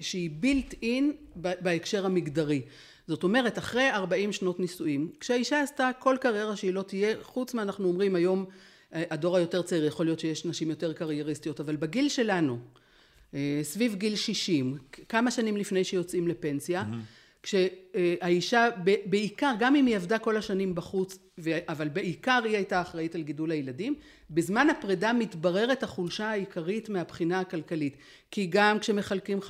שהיא 0.00 0.30
built 0.42 0.74
in 0.82 1.04
ב- 1.40 1.52
בהקשר 1.60 2.06
המגדרי. 2.06 2.62
זאת 3.08 3.22
אומרת, 3.22 3.58
אחרי 3.58 3.90
40 3.90 4.32
שנות 4.32 4.60
נישואים, 4.60 5.10
כשהאישה 5.20 5.60
עשתה 5.60 5.90
כל 5.98 6.16
קריירה 6.20 6.56
שהיא 6.56 6.72
לא 6.72 6.82
תהיה, 6.82 7.14
חוץ 7.22 7.54
מה 7.54 7.62
אנחנו 7.62 7.88
אומרים 7.88 8.14
היום, 8.14 8.44
אה, 8.94 9.02
הדור 9.10 9.36
היותר 9.36 9.62
צעיר, 9.62 9.84
יכול 9.84 10.06
להיות 10.06 10.20
שיש 10.20 10.44
נשים 10.44 10.70
יותר 10.70 10.92
קרייריסטיות, 10.92 11.60
אבל 11.60 11.76
בגיל 11.76 12.08
שלנו, 12.08 12.58
אה, 13.34 13.60
סביב 13.62 13.94
גיל 13.94 14.16
60, 14.16 14.78
כמה 15.08 15.30
שנים 15.30 15.56
לפני 15.56 15.84
שיוצאים 15.84 16.28
לפנסיה, 16.28 16.84
כשהאישה 17.42 18.68
ב- 18.84 18.94
בעיקר, 19.10 19.52
גם 19.58 19.76
אם 19.76 19.86
היא 19.86 19.96
עבדה 19.96 20.18
כל 20.18 20.36
השנים 20.36 20.74
בחוץ, 20.74 21.18
אבל 21.68 21.88
בעיקר 21.88 22.40
היא 22.44 22.56
הייתה 22.56 22.80
אחראית 22.80 23.14
על 23.14 23.22
גידול 23.22 23.50
הילדים, 23.50 23.94
בזמן 24.30 24.70
הפרידה 24.70 25.12
מתבררת 25.12 25.82
החולשה 25.82 26.30
העיקרית 26.30 26.88
מהבחינה 26.88 27.40
הכלכלית. 27.40 27.96
כי 28.30 28.46
גם 28.46 28.78
כשמחלקים 28.78 29.38
50-50 29.38 29.44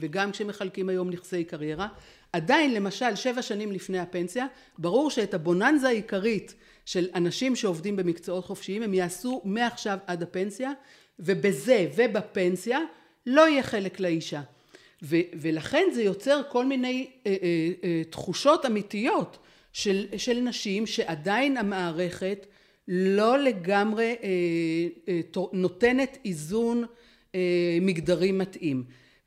וגם 0.00 0.32
כשמחלקים 0.32 0.88
היום 0.88 1.10
נכסי 1.10 1.44
קריירה, 1.44 1.88
עדיין 2.32 2.74
למשל 2.74 3.14
שבע 3.14 3.42
שנים 3.42 3.72
לפני 3.72 3.98
הפנסיה, 3.98 4.46
ברור 4.78 5.10
שאת 5.10 5.34
הבוננזה 5.34 5.88
העיקרית 5.88 6.54
של 6.86 7.08
אנשים 7.14 7.56
שעובדים 7.56 7.96
במקצועות 7.96 8.44
חופשיים 8.44 8.82
הם 8.82 8.94
יעשו 8.94 9.42
מעכשיו 9.44 9.98
עד 10.06 10.22
הפנסיה, 10.22 10.72
ובזה 11.18 11.86
ובפנסיה 11.96 12.78
לא 13.26 13.48
יהיה 13.48 13.62
חלק 13.62 14.00
לאישה. 14.00 14.40
ו, 15.02 15.16
ולכן 15.34 15.84
זה 15.94 16.02
יוצר 16.02 16.40
כל 16.48 16.66
מיני 16.66 17.10
אה, 17.26 17.36
אה, 17.42 17.70
אה, 17.84 18.02
תחושות 18.10 18.66
אמיתיות 18.66 19.38
של, 19.72 20.06
של 20.16 20.40
נשים 20.40 20.86
שעדיין 20.86 21.56
המערכת 21.56 22.46
לא 22.88 23.38
לגמרי 23.38 24.16
אה, 24.22 24.28
אה, 25.08 25.20
נותנת 25.52 26.18
איזון 26.24 26.84
אה, 27.34 27.78
מגדרי 27.80 28.32
מתאים. 28.32 28.84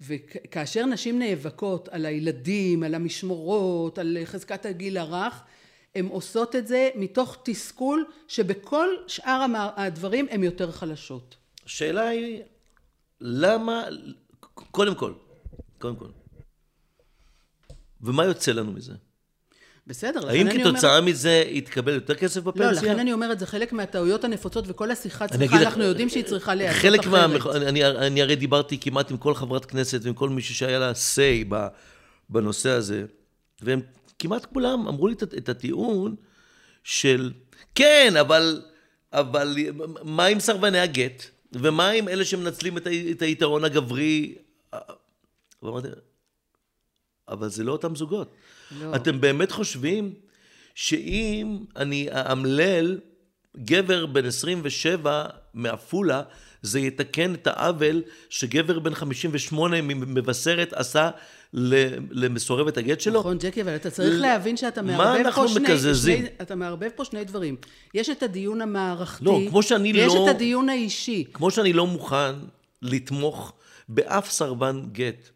וכאשר 0.07 0.85
נשים 0.85 1.19
נאבקות 1.19 1.87
על 1.87 2.05
הילדים, 2.05 2.83
על 2.83 2.95
המשמורות, 2.95 3.97
על 3.97 4.17
חזקת 4.25 4.65
הגיל 4.65 4.97
הרך, 4.97 5.43
הן 5.95 6.05
עושות 6.05 6.55
את 6.55 6.67
זה 6.67 6.89
מתוך 6.95 7.37
תסכול 7.43 8.05
שבכל 8.27 8.87
שאר 9.07 9.45
הדברים 9.75 10.27
הן 10.31 10.43
יותר 10.43 10.71
חלשות. 10.71 11.35
השאלה 11.65 12.07
היא, 12.07 12.41
למה, 13.21 13.83
קודם 14.53 14.95
כל, 14.95 15.13
קודם 15.79 15.95
כל, 15.95 16.09
ומה 18.01 18.25
יוצא 18.25 18.51
לנו 18.51 18.71
מזה? 18.71 18.93
בסדר, 19.87 20.19
לכן 20.19 20.29
האם 20.29 20.47
אני 20.47 20.63
כתוצאה 20.63 20.97
אומרת... 20.97 21.13
מזה 21.13 21.43
יתקבל 21.47 21.93
יותר 21.93 22.15
כסף 22.15 22.41
בפנסיה? 22.41 22.71
לא, 22.71 22.77
לכן 22.77 22.99
אני 22.99 23.13
אומרת, 23.13 23.39
זה 23.39 23.45
חלק 23.45 23.73
מהטעויות 23.73 24.23
הנפוצות, 24.23 24.65
וכל 24.67 24.91
השיחה 24.91 25.27
צריכה, 25.27 25.61
אנחנו 25.61 25.83
יודעים 25.83 26.09
שהיא 26.09 26.23
צריכה 26.23 26.55
להיעשות 26.55 26.81
חלק 26.81 26.99
אחרת. 26.99 27.11
מה... 27.45 27.57
אני, 27.67 27.85
אני 27.85 28.21
הרי 28.21 28.35
דיברתי 28.35 28.77
כמעט 28.79 29.11
עם 29.11 29.17
כל 29.17 29.35
חברת 29.35 29.65
כנסת 29.65 29.99
ועם 30.03 30.13
כל 30.13 30.29
מישהו 30.29 30.55
שהיה 30.55 30.79
לה 30.79 30.91
say 30.91 31.53
בנושא 32.29 32.69
הזה, 32.69 33.05
והם 33.61 33.81
כמעט 34.19 34.45
כולם 34.45 34.87
אמרו 34.87 35.07
לי 35.07 35.13
את, 35.13 35.23
את 35.23 35.49
הטיעון 35.49 36.15
של, 36.83 37.31
כן, 37.75 38.13
אבל, 38.19 38.61
אבל 39.13 39.57
מה 40.03 40.25
עם 40.25 40.39
סרבני 40.39 40.79
הגט? 40.79 41.23
ומה 41.53 41.89
עם 41.89 42.07
אלה 42.07 42.25
שמנצלים 42.25 42.77
את, 42.77 42.87
ה, 42.87 42.89
את 43.11 43.21
היתרון 43.21 43.63
הגברי? 43.63 44.35
ואמרתי, 45.63 45.87
אבל 47.27 47.49
זה 47.49 47.63
לא 47.63 47.71
אותם 47.71 47.95
זוגות. 47.95 48.35
לא. 48.81 48.95
אתם 48.95 49.21
באמת 49.21 49.51
חושבים 49.51 50.13
שאם 50.75 51.57
אני 51.75 52.07
אאמלל 52.11 52.99
גבר 53.57 54.05
בן 54.05 54.25
27 54.25 55.23
מעפולה, 55.53 56.21
זה 56.61 56.79
יתקן 56.79 57.33
את 57.33 57.47
העוול 57.47 58.01
שגבר 58.29 58.79
בן 58.79 58.93
58 58.95 59.81
ממבשרת 59.81 60.73
עשה 60.73 61.09
למסורבת 62.11 62.77
הגט 62.77 63.01
שלו? 63.01 63.19
נכון, 63.19 63.37
ג'קי, 63.37 63.61
אבל 63.61 63.75
אתה 63.75 63.89
צריך 63.91 64.13
ל- 64.15 64.21
להבין 64.21 64.57
שאתה 64.57 64.81
מה 64.81 64.97
מערבב 64.97 65.25
אנחנו 65.25 65.41
פה 65.41 65.47
שני... 65.47 65.63
מקזזים? 65.63 66.17
שני- 66.17 66.27
אתה 66.41 66.55
מערבב 66.55 66.89
פה 66.95 67.05
שני 67.05 67.23
דברים. 67.25 67.55
יש 67.93 68.09
את 68.09 68.23
הדיון 68.23 68.61
המערכתי, 68.61 69.25
לא, 69.25 69.39
כמו 69.49 69.63
שאני 69.63 69.93
ויש 69.93 70.13
לא- 70.13 70.29
את 70.29 70.35
הדיון 70.35 70.69
האישי. 70.69 71.23
כמו 71.33 71.51
שאני 71.51 71.73
לא 71.73 71.87
מוכן 71.87 72.33
לתמוך 72.81 73.53
באף 73.89 74.31
סרבן 74.31 74.81
גט 74.91 75.29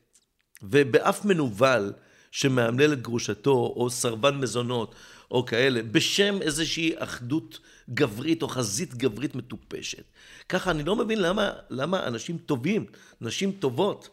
ובאף 0.63 1.25
מנוול 1.25 1.93
שמאמלל 2.37 2.93
את 2.93 3.01
גרושתו, 3.01 3.73
או 3.75 3.89
סרבן 3.89 4.35
מזונות, 4.35 4.95
או 5.31 5.45
כאלה, 5.45 5.83
בשם 5.83 6.41
איזושהי 6.41 6.93
אחדות 6.95 7.59
גברית 7.89 8.41
או 8.41 8.47
חזית 8.47 8.95
גברית 8.95 9.35
מטופשת. 9.35 10.03
ככה 10.49 10.71
אני 10.71 10.83
לא 10.83 10.95
מבין 10.95 11.21
למה, 11.21 11.51
למה 11.69 12.07
אנשים 12.07 12.37
טובים, 12.37 12.85
נשים 13.21 13.51
טובות, 13.51 14.09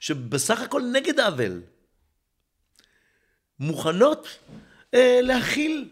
שבסך 0.00 0.60
הכל 0.60 0.82
נגד 0.92 1.20
עוול, 1.20 1.62
מוכנות 3.60 4.38
אה, 4.94 5.18
להכיל 5.22 5.88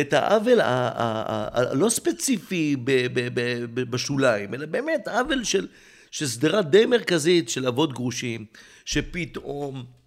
את 0.00 0.12
העוול 0.12 0.60
הלא 0.62 1.88
ספציפי 1.88 2.76
ב- 2.84 3.06
ב- 3.12 3.28
ב- 3.34 3.90
בשוליים, 3.90 4.54
אלא 4.54 4.66
באמת 4.66 5.08
עוול 5.08 5.44
של, 5.44 5.66
של 6.10 6.26
שדרה 6.26 6.62
די 6.62 6.86
מרכזית 6.86 7.48
של 7.48 7.66
אבות 7.66 7.92
גרושים, 7.92 8.46
שפתאום 8.84 9.97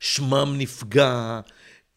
שמם 0.00 0.54
נפגע, 0.58 1.40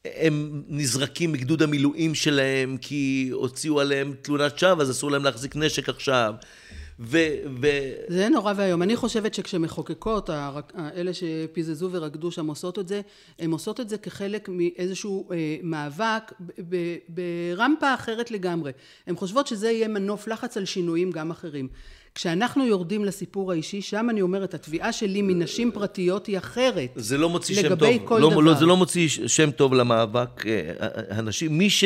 הם 0.06 0.64
נזרקים 0.68 1.32
מגדוד 1.32 1.62
המילואים 1.62 2.16
שלהם 2.16 2.78
כי 2.82 3.30
הוציאו 3.34 3.80
עליהם 3.80 4.14
תלונת 4.22 4.60
שווא, 4.60 4.82
אז 4.82 4.92
אסור 4.92 5.12
להם 5.12 5.24
להחזיק 5.24 5.56
נשק 5.56 5.90
עכשיו. 5.90 6.34
ו... 7.00 7.18
ו... 7.62 7.68
זה 8.08 8.30
נורא 8.30 8.54
ואיום. 8.56 8.82
אני 8.82 8.96
חושבת 8.96 9.34
שכשמחוקקות, 9.34 10.30
אלה 10.96 11.12
שפיזזו 11.14 11.90
ורקדו 11.92 12.32
שם 12.32 12.48
עושות 12.48 12.80
את 12.80 12.88
זה, 12.88 13.02
הן 13.40 13.52
עושות 13.52 13.80
את 13.80 13.90
זה 13.90 13.98
כחלק 13.98 14.50
מאיזשהו 14.50 15.30
אה, 15.32 15.58
מאבק 15.64 16.32
ברמפה 17.10 17.94
אחרת 17.94 18.32
לגמרי. 18.32 18.72
הן 19.08 19.16
חושבות 19.16 19.48
שזה 19.48 19.72
יהיה 19.72 19.88
מנוף 19.88 20.28
לחץ 20.28 20.58
על 20.58 20.66
שינויים 20.66 21.12
גם 21.12 21.32
אחרים. 21.32 21.68
כשאנחנו 22.16 22.66
יורדים 22.66 23.06
לסיפור 23.06 23.52
האישי, 23.52 23.82
שם 23.82 24.08
אני 24.10 24.22
אומרת, 24.22 24.54
התביעה 24.54 24.92
שלי 24.92 25.22
מנשים 25.22 25.72
פרטיות 25.72 26.28
היא 26.28 26.38
אחרת. 26.38 26.90
זה 26.96 27.18
לא 27.18 27.30
מוציא 27.30 27.56
שם 27.56 27.66
לגבי 27.66 28.00
טוב. 28.00 28.08
כל 28.08 28.20
לא, 28.22 28.30
דבר. 28.30 28.40
לא, 28.40 28.54
זה 28.54 28.66
לא 28.66 28.78
מוציא 28.78 29.08
שם 29.28 29.52
טוב 29.52 29.74
למאבק 29.74 30.48
אה, 30.48 30.72
הנשים. 31.10 31.58
מי, 31.58 31.70
ש, 31.70 31.84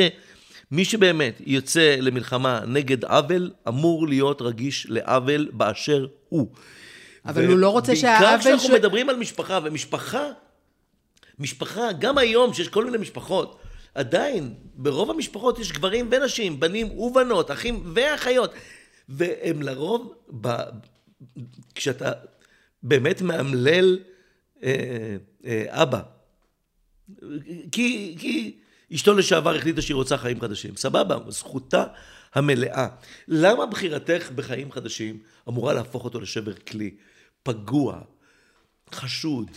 מי 0.72 0.86
שבאמת 0.86 1.42
יוצא 1.46 1.96
למלחמה 2.00 2.60
נגד 2.68 3.06
עוול, 3.06 3.52
אמור 3.68 4.08
להיות 4.08 4.42
רגיש 4.42 4.88
לעוול 4.90 5.50
באשר 5.54 6.08
הוא. 6.30 6.48
אבל 7.26 7.48
הוא 7.48 7.58
לא 7.58 7.70
רוצה 7.70 7.92
בעיקר 7.92 8.02
שהעוול 8.20 8.40
כשאנחנו 8.40 8.68
ש- 8.68 8.72
מדברים 8.72 9.10
על 9.10 9.16
משפחה, 9.16 9.60
ומשפחה, 9.64 10.24
משפחה, 11.40 11.92
גם 12.00 12.18
היום 12.18 12.54
שיש 12.54 12.68
כל 12.68 12.86
מיני 12.86 12.98
משפחות, 12.98 13.60
עדיין, 13.96 14.54
ברוב 14.76 15.10
המשפחות 15.12 15.60
יש 15.60 15.72
גברים 15.72 16.08
ונשים, 16.12 16.60
בנים 16.60 16.92
ובנות, 17.00 17.52
אחים 17.52 17.84
ואחיות, 17.94 18.54
והם 19.10 19.62
לרוב, 19.62 20.14
ב, 20.42 20.48
כשאתה 21.76 22.12
באמת 22.84 23.22
מאמלל 23.22 24.00
אה, 24.64 25.18
אה, 25.46 25.66
אבא, 25.84 26.02
כי, 27.72 28.16
כי 28.20 28.56
אשתו 28.94 29.14
לשעבר 29.14 29.56
החליטה 29.56 29.82
שהיא 29.82 29.96
רוצה 29.96 30.18
חיים 30.18 30.42
חדשים. 30.42 30.76
סבבה, 30.76 31.32
זכותה 31.32 31.84
המלאה. 32.34 32.88
למה 33.28 33.66
בחירתך 33.66 34.32
בחיים 34.36 34.72
חדשים 34.72 35.20
אמורה 35.50 35.74
להפוך 35.74 36.06
אותו 36.06 36.20
לשבר 36.20 36.54
כלי? 36.54 36.96
פגוע, 37.44 38.02
חשוד, 38.92 39.52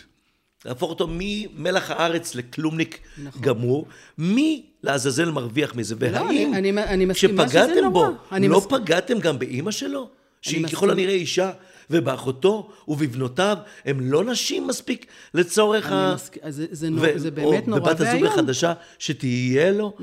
להפוך 0.64 0.90
אותו 0.90 1.08
ממלח 1.10 1.90
הארץ 1.90 2.34
לכלומניק 2.34 2.98
נכון. 3.24 3.42
גמור. 3.42 3.86
מי 4.18 4.62
לעזאזל 4.82 5.30
מרוויח 5.30 5.74
מזה? 5.74 5.94
והאם 5.98 6.28
אני- 6.54 6.70
אני- 6.70 6.84
אני 6.84 7.04
מסכימה 7.04 7.48
שזה 7.48 7.58
כשפגעתם 7.58 7.80
נורא. 7.84 8.08
בו, 8.10 8.16
לא 8.48 8.58
מס- 8.58 8.66
פגעתם 8.68 9.18
גם 9.18 9.38
באימא 9.38 9.70
שלו? 9.70 10.08
שהיא. 10.42 10.66
ככל 10.66 10.90
הנראה 10.90 11.14
אישה, 11.14 11.50
ובאחותו 11.90 12.70
ובבנותיו, 12.88 13.56
הם 13.84 14.00
לא 14.00 14.24
נשים 14.24 14.66
מספיק 14.66 15.06
לצורך 15.34 15.86
אני 15.86 15.94
ה... 15.94 16.14
מסכ- 16.16 16.48
זה- 16.50 16.66
זה 16.70 16.88
ו- 17.00 17.18
זה 17.18 17.30
באמת 17.30 17.68
נורא 17.68 17.80
או 17.80 17.84
בבת 17.84 18.00
הזוג 18.00 18.12
ואיום. 18.14 18.26
החדשה, 18.26 18.72
שתהיה 18.98 19.70
לו. 19.72 19.96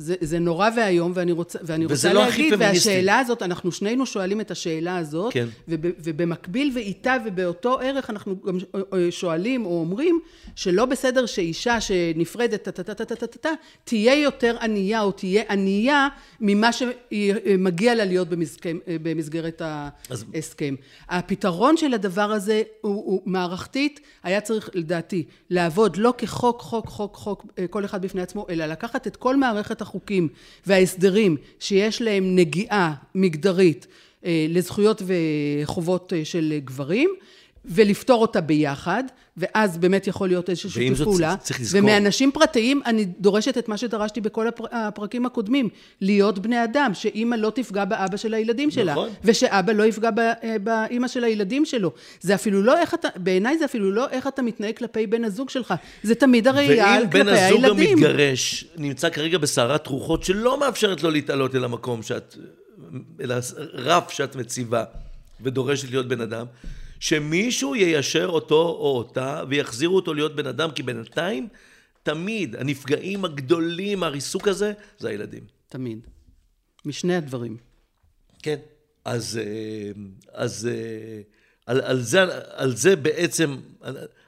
זה, 0.00 0.14
זה 0.20 0.38
נורא 0.38 0.68
ואיום, 0.76 1.12
ואני 1.14 1.32
רוצה, 1.32 1.58
ואני 1.62 1.86
רוצה 1.86 2.12
לא 2.12 2.20
להגיד. 2.24 2.54
והשאלה 2.58 3.18
הזאת, 3.18 3.42
אנחנו 3.42 3.72
שנינו 3.72 4.06
שואלים 4.06 4.40
את 4.40 4.50
השאלה 4.50 4.96
הזאת, 4.96 5.32
כן. 5.32 5.46
וב, 5.68 5.86
ובמקביל 5.98 6.72
ואיתה 6.74 7.16
ובאותו 7.26 7.78
ערך 7.80 8.10
אנחנו 8.10 8.36
גם 8.46 8.58
שואלים 9.10 9.66
או 9.66 9.80
אומרים 9.80 10.20
שלא 10.56 10.84
בסדר 10.84 11.26
שאישה 11.26 11.80
שנפרדת 11.80 12.68
טה-טה-טה-טה-טה 12.68 13.50
תהיה 13.84 14.22
יותר 14.22 14.56
ענייה 14.60 15.02
או 15.02 15.12
תהיה 15.12 15.42
ענייה 15.50 16.08
ממה 16.40 16.70
שמגיע 16.72 17.94
לה 17.94 18.04
להיות 18.04 18.28
במסכם, 18.28 18.78
במסגרת 19.02 19.62
אז- 20.10 20.24
ההסכם. 20.34 20.74
הפתרון 21.08 21.76
של 21.76 21.94
הדבר 21.94 22.32
הזה 22.32 22.62
הוא, 22.80 22.94
הוא 22.94 23.22
מערכתית, 23.26 24.00
היה 24.22 24.40
צריך 24.40 24.70
לדעתי 24.74 25.24
לעבוד 25.50 25.96
לא 25.96 26.14
כחוק, 26.18 26.60
חוק, 26.60 26.86
חוק, 26.86 27.16
חוק, 27.16 27.46
אה, 27.58 27.66
כל 27.66 27.84
אחד 27.84 28.02
בפני 28.02 28.22
עצמו, 28.22 28.46
אלא 28.50 28.66
לקחת 28.66 29.06
את 29.06 29.16
כל 29.16 29.36
מערכת 29.36 29.80
החוקים 29.90 30.28
וההסדרים 30.66 31.36
שיש 31.60 32.02
להם 32.02 32.36
נגיעה 32.36 32.94
מגדרית 33.14 33.86
אה, 34.24 34.46
לזכויות 34.48 35.02
וחובות 35.06 36.12
אה, 36.12 36.24
של 36.24 36.58
גברים, 36.64 37.10
ולפתור 37.64 38.22
אותה 38.22 38.40
ביחד, 38.40 39.04
ואז 39.36 39.78
באמת 39.78 40.06
יכול 40.06 40.28
להיות 40.28 40.50
איזשהו 40.50 40.70
שיתוף 40.70 40.98
זאת, 40.98 41.06
פעולה. 41.06 41.36
צריך 41.36 41.60
לזכור- 41.60 41.80
ומאנשים 41.80 42.32
פרטיים, 42.32 42.80
אני 42.86 43.04
דורשת 43.04 43.58
את 43.58 43.68
מה 43.68 43.76
שדרשתי 43.76 44.20
בכל 44.20 44.48
הפר... 44.48 44.64
הפרקים 44.72 45.26
הקודמים, 45.26 45.68
להיות 46.00 46.38
בני 46.38 46.64
אדם, 46.64 46.90
שאימא 46.94 47.34
לא 47.34 47.52
תפגע 47.54 47.84
באבא 47.84 48.16
של 48.16 48.34
הילדים 48.34 48.70
שלה, 48.70 48.92
נכון. 48.92 49.08
ושאבא 49.24 49.72
לא 49.72 49.82
יפגע 49.82 50.10
אה, 50.18 50.56
באימא 50.58 51.08
של 51.08 51.24
הילדים 51.24 51.64
שלו. 51.64 51.92
זה 52.20 52.34
אפילו 52.34 52.62
לא 52.62 52.80
איך 52.80 52.94
אתה, 52.94 53.08
בעיניי 53.16 53.58
זה 53.58 53.64
אפילו 53.64 53.90
לא 53.90 54.08
איך 54.10 54.26
אתה 54.26 54.42
מתנהג 54.42 54.76
כלפי 54.76 55.06
בן 55.06 55.24
הזוג 55.24 55.50
שלך, 55.50 55.74
זה 56.02 56.14
תמיד 56.14 56.48
הראייה 56.48 56.84
ואם 56.86 57.10
כלפי 57.10 57.18
בן 57.24 57.28
הזוג 57.28 57.64
הילדים. 57.64 57.98
המתגרש 57.98 58.64
נמצא 58.76 59.10
כרגע 59.10 59.38
בסערת 59.38 59.86
רוחות 59.86 60.24
שלא 60.24 60.60
מאפשרת 60.60 61.02
לו 61.02 61.10
להתעלות 61.10 61.54
אל 61.54 61.64
המקום 61.64 62.02
שאת, 62.02 62.36
אל 63.20 63.30
הרף 63.32 64.10
שאת 64.10 64.36
מציבה 64.36 64.84
ודורשת 65.40 65.90
להיות 65.90 66.08
בן 66.08 66.20
אדם, 66.20 66.46
שמישהו 67.00 67.74
יישר 67.74 68.26
אותו 68.26 68.62
או 68.62 68.98
אותה 68.98 69.42
ויחזירו 69.48 69.96
אותו 69.96 70.14
להיות 70.14 70.36
בן 70.36 70.46
אדם, 70.46 70.70
כי 70.70 70.82
בינתיים 70.82 71.48
תמיד 72.02 72.56
הנפגעים 72.56 73.24
הגדולים 73.24 74.00
מהריסוק 74.00 74.48
הזה 74.48 74.72
זה 74.98 75.08
הילדים. 75.08 75.42
תמיד. 75.68 76.06
משני 76.84 77.16
הדברים. 77.16 77.56
כן. 78.42 78.56
אז, 79.04 79.40
אה, 79.42 79.90
אז 80.32 80.68
אה, 80.72 81.20
על, 81.66 81.80
על, 81.80 82.00
זה, 82.00 82.24
על 82.52 82.76
זה 82.76 82.96
בעצם 82.96 83.56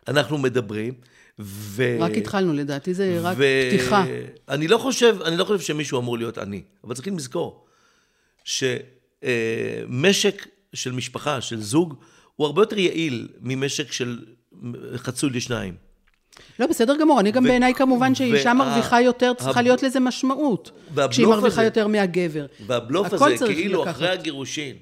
אנחנו 0.09 0.39
מדברים. 0.39 0.95
ו... 1.39 1.97
רק 2.01 2.17
התחלנו, 2.17 2.53
לדעתי 2.53 2.95
זה 2.95 3.19
רק 3.23 3.37
ו- 3.39 3.69
פתיחה. 3.69 4.05
אני 4.49 4.69
לא 4.69 4.79
חושב, 4.79 5.17
אני 5.25 5.37
לא 5.37 5.45
חושב 5.45 5.61
שמישהו 5.61 5.99
אמור 5.99 6.19
להיות 6.19 6.39
עני, 6.39 6.63
אבל 6.85 6.95
צריכים 6.95 7.17
לזכור 7.17 7.67
שמשק 8.45 10.47
של 10.75 10.93
משפחה, 10.93 11.41
של 11.41 11.61
זוג, 11.61 11.95
הוא 12.37 12.47
הרבה 12.47 12.62
יותר 12.62 12.79
יעיל 12.79 13.29
ממשק 13.40 13.92
של 13.92 14.18
חצוי 14.97 15.31
לשניים. 15.31 15.75
לא, 16.59 16.66
בסדר 16.66 16.97
גמור, 17.01 17.21
אני 17.21 17.31
גם 17.31 17.45
ו- 17.45 17.49
בעיניי 17.49 17.75
כמובן 17.75 18.14
שאישה 18.14 18.49
וה- 18.49 18.55
מרוויחה 18.55 19.01
יותר, 19.01 19.33
צריכה 19.38 19.51
הב- 19.61 19.64
להיות 19.66 19.83
לזה 19.83 20.01
משמעות. 20.01 20.71
כשהיא 21.11 21.27
מרוויחה 21.27 21.55
הזה- 21.61 21.64
יותר 21.64 21.87
מהגבר. 21.87 22.47
והבלוף 22.66 23.12
הזה, 23.12 23.47
כאילו 23.47 23.83
לקחת. 23.83 23.95
אחרי 23.97 24.09
הגירושין, 24.09 24.77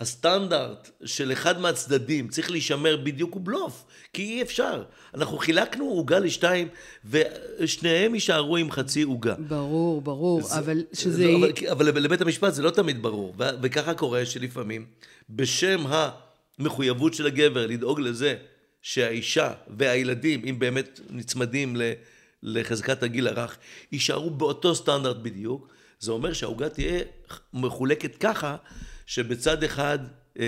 הסטנדרט 0.00 0.90
של 1.04 1.32
אחד 1.32 1.60
מהצדדים 1.60 2.28
צריך 2.28 2.50
להישמר 2.50 2.96
בדיוק 2.96 3.34
הוא 3.34 3.40
בלוף, 3.44 3.84
כי 4.12 4.22
אי 4.22 4.42
אפשר. 4.42 4.82
אנחנו 5.14 5.38
חילקנו 5.38 5.84
עוגה 5.84 6.18
לשתיים, 6.18 6.68
ושניהם 7.10 8.14
יישארו 8.14 8.56
עם 8.56 8.70
חצי 8.70 9.02
עוגה. 9.02 9.34
ברור, 9.38 10.02
ברור, 10.02 10.40
אבל 10.58 10.82
שזה... 10.92 11.26
לא, 11.26 11.38
אבל, 11.72 11.88
אבל 11.88 12.02
לבית 12.02 12.20
המשפט 12.20 12.54
זה 12.54 12.62
לא 12.62 12.70
תמיד 12.70 13.02
ברור, 13.02 13.34
וככה 13.62 13.94
קורה 13.94 14.26
שלפעמים, 14.26 14.86
בשם 15.30 15.84
המחויבות 16.60 17.14
של 17.14 17.26
הגבר 17.26 17.66
לדאוג 17.66 18.00
לזה 18.00 18.36
שהאישה 18.82 19.52
והילדים, 19.76 20.42
אם 20.44 20.58
באמת 20.58 21.00
נצמדים 21.10 21.76
לחזקת 22.42 23.02
הגיל 23.02 23.28
הרך, 23.28 23.58
יישארו 23.92 24.30
באותו 24.30 24.74
סטנדרט 24.74 25.16
בדיוק, 25.16 25.68
זה 26.00 26.12
אומר 26.12 26.32
שהעוגה 26.32 26.68
תהיה 26.68 27.00
מחולקת 27.54 28.16
ככה, 28.16 28.56
שבצד 29.06 29.64
אחד 29.64 29.98
אה, 30.38 30.44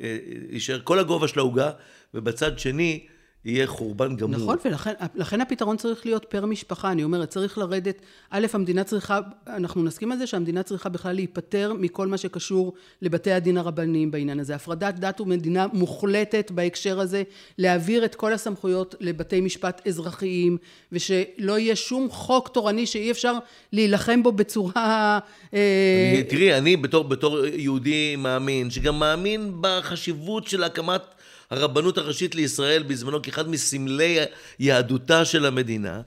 אה, 0.00 0.18
יישאר 0.50 0.80
כל 0.84 0.98
הגובה 0.98 1.28
של 1.28 1.38
העוגה, 1.38 1.70
ובצד 2.14 2.58
שני 2.58 3.06
יהיה 3.44 3.66
חורבן 3.66 4.16
גמור. 4.16 4.36
נכון, 4.36 4.56
ולכן 4.64 4.92
לכן 5.14 5.40
הפתרון 5.40 5.76
צריך 5.76 6.06
להיות 6.06 6.24
פר 6.28 6.46
משפחה. 6.46 6.92
אני 6.92 7.04
אומרת, 7.04 7.28
צריך 7.28 7.58
לרדת, 7.58 8.02
א', 8.30 8.46
המדינה 8.52 8.84
צריכה, 8.84 9.20
אנחנו 9.46 9.82
נסכים 9.82 10.12
על 10.12 10.18
זה 10.18 10.26
שהמדינה 10.26 10.62
צריכה 10.62 10.88
בכלל 10.88 11.14
להיפטר 11.14 11.72
מכל 11.78 12.06
מה 12.06 12.16
שקשור 12.16 12.72
לבתי 13.02 13.32
הדין 13.32 13.58
הרבניים 13.58 14.10
בעניין 14.10 14.40
הזה. 14.40 14.54
הפרדת 14.54 14.94
דת 14.94 15.20
ומדינה 15.20 15.66
מוחלטת 15.72 16.50
בהקשר 16.50 17.00
הזה, 17.00 17.22
להעביר 17.58 18.04
את 18.04 18.14
כל 18.14 18.32
הסמכויות 18.32 18.94
לבתי 19.00 19.40
משפט 19.40 19.86
אזרחיים, 19.86 20.56
ושלא 20.92 21.58
יהיה 21.58 21.76
שום 21.76 22.10
חוק 22.10 22.48
תורני 22.48 22.86
שאי 22.86 23.10
אפשר 23.10 23.34
להילחם 23.72 24.22
בו 24.22 24.32
בצורה... 24.32 25.18
אה, 25.54 26.12
אני, 26.14 26.22
תראי, 26.22 26.58
אני 26.58 26.76
בתור, 26.76 27.04
בתור 27.04 27.46
יהודי 27.46 28.16
מאמין, 28.16 28.70
שגם 28.70 28.98
מאמין 28.98 29.52
בחשיבות 29.60 30.46
של 30.46 30.64
הקמת 30.64 31.02
הרבנות 31.50 31.98
הראשית 31.98 32.34
לישראל 32.34 32.82
בזמנו 32.82 33.22
כאחד 33.22 33.48
מסמלי 33.48 34.18
יהדותה 34.58 35.24
של 35.24 35.46
המדינה, 35.46 36.00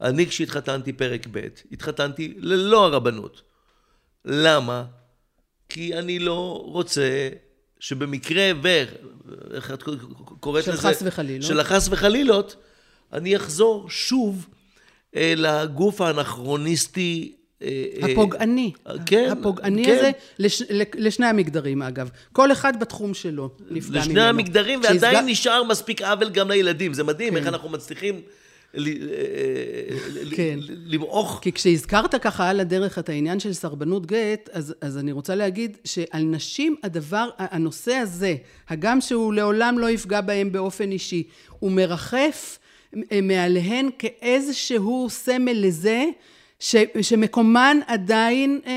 אני 0.00 0.26
כשהתחתנתי 0.26 0.92
פרק 0.92 1.26
ב', 1.30 1.46
התחתנתי 1.72 2.34
ללא 2.38 2.84
הרבנות. 2.84 3.42
למה? 4.24 4.84
כי 5.68 5.98
אני 5.98 6.18
לא 6.18 6.62
רוצה 6.64 7.28
שבמקרה 7.80 8.50
ו... 8.62 8.68
איך 9.54 9.70
את 9.70 9.82
קוראת 10.40 10.64
של 10.64 10.72
לזה? 10.72 10.88
חס 10.88 11.02
וחלילות. 11.04 11.48
של 11.48 11.60
החס 11.60 11.88
וחלילות, 11.90 12.56
אני 13.12 13.36
אחזור 13.36 13.90
שוב 13.90 14.46
אל 15.16 15.46
הגוף 15.46 16.00
האנכרוניסטי. 16.00 17.36
אה, 17.62 17.68
אה, 18.02 18.12
הפוגעני, 18.12 18.72
כן, 19.06 19.28
הפוגעני 19.32 19.84
כן. 19.84 19.96
הזה, 19.98 20.10
לש, 20.38 20.62
לשני 20.94 21.26
המגדרים 21.26 21.82
אגב, 21.82 22.10
כל 22.32 22.52
אחד 22.52 22.80
בתחום 22.80 23.14
שלו 23.14 23.50
נפגע 23.70 23.90
ממנו. 24.00 24.10
לשני 24.10 24.22
המגדרים, 24.22 24.80
כשהסג- 24.82 24.92
ועדיין 25.02 25.26
נשאר 25.26 25.62
מספיק 25.64 26.02
עוול 26.02 26.28
גם 26.30 26.50
לילדים. 26.50 26.94
זה 26.94 27.04
מדהים 27.04 27.32
כן. 27.32 27.36
איך 27.38 27.46
אנחנו 27.46 27.68
מצליחים 27.68 28.20
אה, 28.76 28.82
כן. 30.36 30.58
למעוך. 30.86 31.38
כי 31.42 31.52
כשהזכרת 31.52 32.14
ככה 32.14 32.48
על 32.48 32.60
הדרך 32.60 32.98
את 32.98 33.08
העניין 33.08 33.40
של 33.40 33.52
סרבנות 33.52 34.06
גט, 34.06 34.48
אז, 34.52 34.74
אז 34.80 34.98
אני 34.98 35.12
רוצה 35.12 35.34
להגיד 35.34 35.76
שעל 35.84 36.22
נשים 36.22 36.76
הדבר, 36.82 37.28
הנושא 37.38 37.92
הזה, 37.94 38.34
הגם 38.68 39.00
שהוא 39.00 39.34
לעולם 39.34 39.78
לא 39.78 39.90
יפגע 39.90 40.20
בהם 40.20 40.52
באופן 40.52 40.92
אישי, 40.92 41.22
הוא 41.58 41.70
מרחף 41.72 42.58
אה, 43.12 43.20
מעליהן 43.22 43.88
כאיזשהו 43.98 45.06
סמל 45.10 45.52
לזה, 45.66 46.04
ש, 46.60 46.76
שמקומן 47.02 47.78
עדיין 47.86 48.60
אה, 48.66 48.72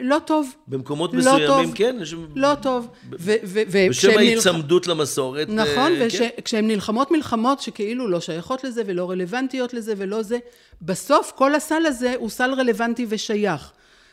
לא 0.00 0.18
טוב. 0.24 0.54
במקומות 0.68 1.12
לא 1.12 1.18
מסוימים, 1.18 1.46
טוב. 1.46 1.72
כן. 1.74 1.96
יש- 2.02 2.14
לא 2.36 2.54
טוב. 2.62 2.88
ו- 3.12 3.34
ו- 3.44 3.62
בשם 3.68 3.86
וכשהם 3.90 4.10
נלח- 4.10 4.18
ההיצמדות 4.18 4.86
למסורת. 4.86 5.48
נכון, 5.48 5.92
אה, 5.92 6.06
כן. 6.10 6.28
וכשהן 6.38 6.66
נלחמות 6.66 7.10
מלחמות 7.10 7.60
שכאילו 7.60 8.08
לא 8.08 8.20
שייכות 8.20 8.64
לזה 8.64 8.82
ולא 8.86 9.10
רלוונטיות 9.10 9.74
לזה 9.74 9.94
ולא 9.96 10.22
זה, 10.22 10.38
בסוף 10.82 11.32
כל 11.36 11.54
הסל 11.54 11.86
הזה 11.86 12.14
הוא 12.18 12.30
סל 12.30 12.54
רלוונטי 12.54 13.06
ושייך. 13.08 13.72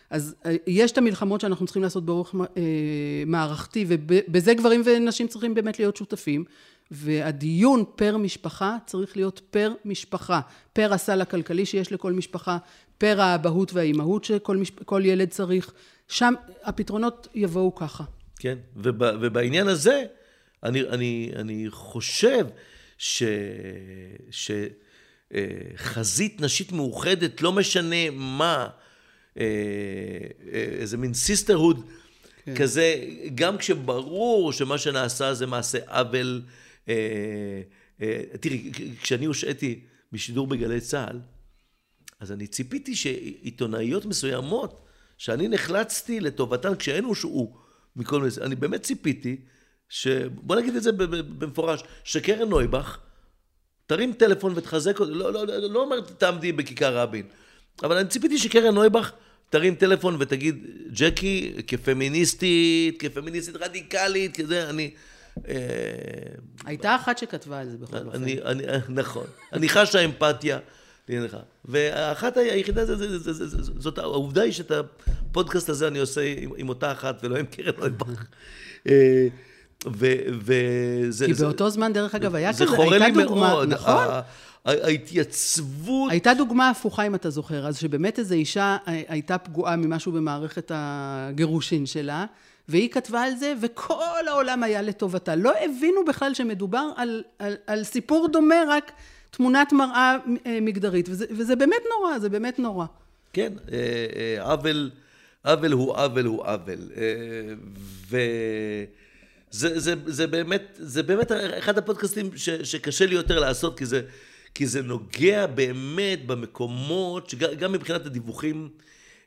אז 0.10 0.36
אה, 0.45 0.56
יש 0.67 0.91
את 0.91 0.98
המלחמות 0.98 1.41
שאנחנו 1.41 1.65
צריכים 1.65 1.84
לעשות 1.84 2.06
באורך 2.06 2.36
אה, 2.36 2.62
מערכתי, 3.26 3.86
ובזה 3.88 4.54
גברים 4.54 4.82
ונשים 4.86 5.28
צריכים 5.28 5.54
באמת 5.54 5.80
להיות 5.80 5.98
שותפים. 5.98 6.45
והדיון 6.91 7.84
פר 7.95 8.17
משפחה 8.17 8.78
צריך 8.86 9.17
להיות 9.17 9.41
פר 9.52 9.74
משפחה, 9.86 10.41
פר 10.74 10.93
הסל 10.93 11.22
הכלכלי 11.22 11.65
שיש 11.65 11.91
לכל 11.91 12.13
משפחה, 12.13 12.58
פר 12.98 13.22
האבהות 13.22 13.74
והאימהות 13.74 14.24
שכל 14.24 14.58
משפ... 14.58 14.91
ילד 15.04 15.30
צריך. 15.30 15.74
שם 16.08 16.34
הפתרונות 16.63 17.28
יבואו 17.36 17.76
ככה. 17.76 18.04
כן, 18.39 18.58
וב, 18.76 19.02
ובעניין 19.22 19.67
הזה, 19.67 20.04
אני, 20.63 20.82
אני, 20.82 21.32
אני 21.36 21.65
חושב 21.69 22.45
ש, 22.98 23.24
שחזית 25.32 26.41
נשית 26.41 26.72
מאוחדת, 26.72 27.41
לא 27.41 27.52
משנה 27.52 28.10
מה, 28.13 28.54
אה, 28.54 28.67
אה, 28.67 28.69
איזה 30.80 30.97
מין 30.97 31.13
sisterhood 31.13 31.86
כן. 32.45 32.56
כזה, 32.56 32.95
גם 33.36 33.58
כשברור 33.58 34.54
שמה 34.54 34.78
שנעשה 34.78 35.34
זה 35.34 35.45
מעשה 35.45 35.78
עוול 35.88 36.41
אה, 36.89 36.93
אה, 38.02 38.21
תראי, 38.39 38.71
כשאני 39.02 39.25
הושעיתי 39.25 39.80
משידור 40.12 40.47
בגלי 40.47 40.82
צה"ל, 40.82 41.19
אז 42.19 42.32
אני 42.32 42.47
ציפיתי 42.47 42.95
שעיתונאיות 42.95 44.06
מסוימות, 44.06 44.86
שאני 45.17 45.47
נחלצתי 45.47 46.19
לטובתן 46.19 46.75
כשהן 46.75 47.04
הושעו 47.04 47.58
מכל 47.95 48.21
מיני... 48.21 48.34
אני 48.41 48.56
באמת 48.56 48.84
ציפיתי, 48.84 49.38
ש... 49.89 50.08
בוא 50.32 50.56
נגיד 50.56 50.75
את 50.75 50.84
זה 50.84 50.91
במפורש, 50.91 51.84
שקרן 52.04 52.49
נויבך 52.49 52.99
תרים 53.88 54.13
טלפון 54.13 54.54
ותחזק 54.56 54.99
אותי, 54.99 55.12
לא, 55.12 55.34
לא, 55.34 55.47
לא, 55.47 55.58
לא 55.58 55.82
אומר 55.82 56.02
תעמדי 56.02 56.52
בכיכר 56.52 56.97
רבין, 56.97 57.25
אבל 57.84 57.97
אני 57.97 58.10
ציפיתי 58.10 58.38
שקרן 58.38 58.73
נויבך 58.73 59.12
תרים 59.49 59.75
טלפון 59.75 60.15
ותגיד, 60.19 60.65
ג'קי, 60.91 61.53
כפמיניסטית, 61.67 63.01
כפמיניסטית 63.01 63.55
רדיקלית, 63.55 64.38
כזה, 64.38 64.69
אני... 64.69 64.91
אה, 65.47 65.55
הייתה 66.65 66.95
אחת 66.95 67.17
שכתבה 67.17 67.59
על 67.59 67.69
זה 67.69 67.77
בכל 67.77 67.97
אופן. 67.97 68.23
אני, 68.23 68.41
אני, 68.45 68.63
נכון. 68.89 69.25
אני 69.53 69.69
חשה 69.69 70.05
אמפתיה. 70.05 70.59
ואחת 71.65 72.38
היחידה, 72.38 72.85
זה, 72.85 72.95
זה, 72.95 73.19
זה, 73.19 73.33
זה, 73.33 73.47
זה, 73.47 73.71
זאת 73.77 73.97
העובדה 73.97 74.41
היא 74.41 74.51
שאת 74.51 74.71
הפודקאסט 74.71 75.69
הזה 75.69 75.88
אני 75.88 75.99
עושה 75.99 76.33
עם, 76.57 76.69
אותה 76.69 76.91
אחת 76.91 77.19
ולא 77.23 77.38
עם 77.38 77.45
קרן 77.45 77.73
נויבך. 77.77 78.25
אה, 78.88 79.27
וזה... 79.85 81.25
כי 81.25 81.33
באותו 81.33 81.69
זמן, 81.69 81.93
דרך 81.93 82.15
אגב, 82.15 82.35
היה 82.35 82.53
כזה, 82.53 82.65
הייתה 82.77 83.05
דוגמה, 83.23 83.65
נכון? 83.67 84.03
ההתייצבות... 84.65 86.12
הייתה 86.12 86.34
דוגמה 86.34 86.69
הפוכה, 86.69 87.08
אם 87.08 87.15
אתה 87.15 87.30
זוכר, 87.30 87.67
אז 87.67 87.78
שבאמת 87.78 88.19
איזו 88.19 88.36
אישה 88.36 88.78
אה, 88.88 89.02
הייתה 89.08 89.38
פגועה 89.38 89.76
ממשהו 89.76 90.12
במערכת 90.12 90.72
הגירושין 90.76 91.86
שלה, 91.86 92.26
והיא 92.67 92.89
כתבה 92.89 93.22
על 93.22 93.36
זה, 93.36 93.54
וכל 93.62 94.28
העולם 94.28 94.63
היה 94.63 94.82
לטובתה. 94.82 95.36
לא 95.36 95.54
הבינו 95.65 96.06
בכלל 96.06 96.34
שמדובר 96.34 96.89
על, 96.95 97.24
על, 97.39 97.56
על 97.67 97.84
סיפור 97.84 98.28
דומה, 98.28 98.56
רק 98.67 98.91
תמונת 99.32 99.74
מראה 99.74 100.17
אה, 100.45 100.60
מגדרית, 100.62 101.10
וזה, 101.10 101.26
וזה 101.30 101.56
באמת 101.56 101.82
נורא, 101.98 102.19
זה 102.19 102.30
באמת 102.30 102.60
נורא. 102.60 102.86
כן, 103.34 103.54
אה, 103.72 104.52
עוול, 104.52 104.91
עוול 105.45 105.72
הוא 105.72 105.93
עוול 105.95 106.26
הוא 106.26 106.43
עוול. 106.43 106.80
ו... 108.10 108.17
זה, 109.52 109.80
זה, 109.80 109.93
זה, 110.06 110.28
באמת, 110.28 110.63
זה 110.80 111.04
באמת 111.04 111.32
אחד 111.58 111.78
הפודקאסטים 111.78 112.30
ש, 112.36 112.50
שקשה 112.50 113.06
לי 113.06 113.15
יותר 113.15 113.39
לעשות, 113.39 113.78
כי 113.78 113.86
זה, 113.86 114.02
כי 114.55 114.65
זה 114.65 114.81
נוגע 114.81 115.47
באמת 115.47 116.25
במקומות, 116.25 117.29
שגם 117.29 117.71
מבחינת 117.71 118.05
הדיווחים, 118.05 118.69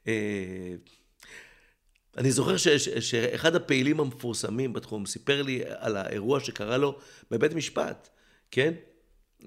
אה, 0.06 0.74
אני 2.16 2.32
זוכר 2.32 2.56
ש, 2.56 2.68
ש, 2.68 2.88
שאחד 2.88 3.54
הפעילים 3.54 4.00
המפורסמים 4.00 4.72
בתחום 4.72 5.06
סיפר 5.06 5.42
לי 5.42 5.62
על 5.66 5.96
האירוע 5.96 6.40
שקרה 6.40 6.78
לו 6.78 6.98
בבית 7.30 7.52
משפט, 7.52 8.08
כן? 8.50 8.74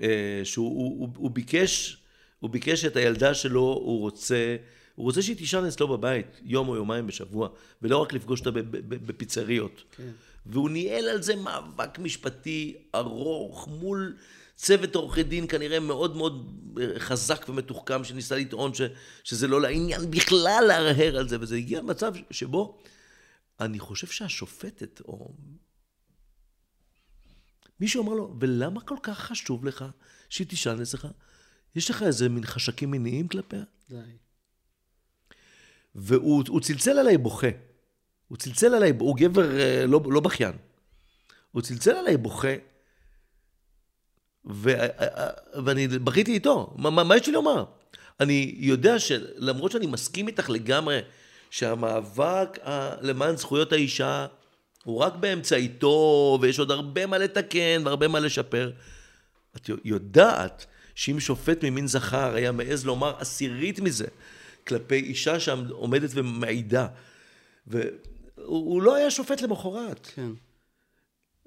אה, 0.01 0.41
שהוא 0.43 0.67
הוא, 0.67 0.99
הוא, 0.99 1.09
הוא 1.15 1.31
ביקש, 1.31 1.97
הוא 2.39 2.49
ביקש 2.49 2.85
את 2.85 2.95
הילדה 2.95 3.33
שלו, 3.33 3.61
הוא 3.61 3.99
רוצה, 3.99 4.55
הוא 4.95 5.03
רוצה 5.03 5.21
שהיא 5.21 5.35
תישן 5.35 5.65
אצלו 5.65 5.87
בבית 5.87 6.41
יום 6.43 6.69
או 6.69 6.75
יומיים 6.75 7.07
בשבוע, 7.07 7.49
ולא 7.81 7.97
רק 7.97 8.13
לפגוש 8.13 8.39
אותה 8.39 8.51
בפיצריות. 8.89 9.83
כן. 9.97 10.11
והוא 10.45 10.69
ניהל 10.69 11.09
על 11.09 11.21
זה 11.21 11.35
מאבק 11.35 11.99
משפטי 11.99 12.75
ארוך 12.95 13.67
מול 13.67 14.15
צוות 14.55 14.95
עורכי 14.95 15.23
דין 15.23 15.47
כנראה 15.47 15.79
מאוד 15.79 16.15
מאוד 16.15 16.59
אה, 16.81 16.99
חזק 16.99 17.45
ומתוחכם, 17.49 18.03
שניסה 18.03 18.35
לטעון 18.35 18.73
ש, 18.73 18.81
שזה 19.23 19.47
לא 19.47 19.61
לעניין 19.61 20.11
בכלל 20.11 20.63
להרהר 20.67 21.17
על 21.17 21.29
זה, 21.29 21.37
וזה 21.39 21.55
הגיע 21.55 21.79
למצב 21.79 22.13
שבו 22.31 22.77
אני 23.59 23.79
חושב 23.79 24.07
שהשופטת, 24.07 25.01
או 25.05 25.33
מישהו 27.79 28.03
אמר 28.03 28.13
לו, 28.13 28.35
ולמה 28.39 28.81
כל 28.81 28.97
כך 29.03 29.19
חשוב 29.19 29.65
לך 29.65 29.85
שהיא 30.29 30.47
תשאל 30.47 30.81
אצלך? 30.81 31.07
יש 31.75 31.89
לך 31.89 32.03
איזה 32.03 32.29
מין 32.29 32.45
חשקים 32.45 32.91
מיניים 32.91 33.27
כלפיה? 33.27 33.63
די. 33.89 33.95
והוא 35.95 36.61
צלצל 36.61 36.99
עליי 36.99 37.17
בוכה. 37.17 37.47
הוא 38.27 38.37
צלצל 38.37 38.75
עליי, 38.75 38.93
הוא 38.99 39.17
גבר 39.17 39.59
אה, 39.59 39.85
לא, 39.87 40.01
לא 40.05 40.19
בכיין. 40.19 40.55
הוא 41.51 41.61
צלצל 41.61 41.91
עליי 41.91 42.17
בוכה, 42.17 42.47
ו, 44.47 44.69
אה, 44.69 44.87
אה, 44.99 45.29
ואני 45.65 45.87
בכיתי 45.87 46.33
איתו, 46.33 46.73
מה, 46.75 47.03
מה 47.03 47.17
יש 47.17 47.27
לי 47.27 47.33
לומר? 47.33 47.63
אני 48.19 48.55
יודע 48.57 48.99
שלמרות 48.99 49.71
שאני 49.71 49.87
מסכים 49.87 50.27
איתך 50.27 50.49
לגמרי, 50.49 50.99
שהמאבק 51.49 52.59
למען 53.01 53.37
זכויות 53.37 53.71
האישה 53.71 54.25
הוא 54.83 54.99
רק 54.99 55.15
באמצעיתו, 55.15 56.37
ויש 56.41 56.59
עוד 56.59 56.71
הרבה 56.71 57.05
מה 57.05 57.17
לתקן 57.17 57.81
והרבה 57.85 58.07
מה 58.07 58.19
לשפר. 58.19 58.71
את 59.55 59.69
יודעת 59.85 60.65
שאם 60.95 61.19
שופט 61.19 61.63
ממין 61.63 61.87
זכר 61.87 62.35
היה 62.35 62.51
מעז 62.51 62.85
לומר 62.85 63.13
עשירית 63.19 63.79
מזה 63.79 64.07
כלפי 64.67 64.95
אישה 64.95 65.39
שעומדת 65.39 66.09
ומעידה, 66.13 66.87
הוא, 67.71 67.81
הוא 68.45 68.81
לא 68.81 68.95
היה 68.95 69.11
שופט 69.11 69.41
למחרת. 69.41 70.07
כן. 70.15 70.31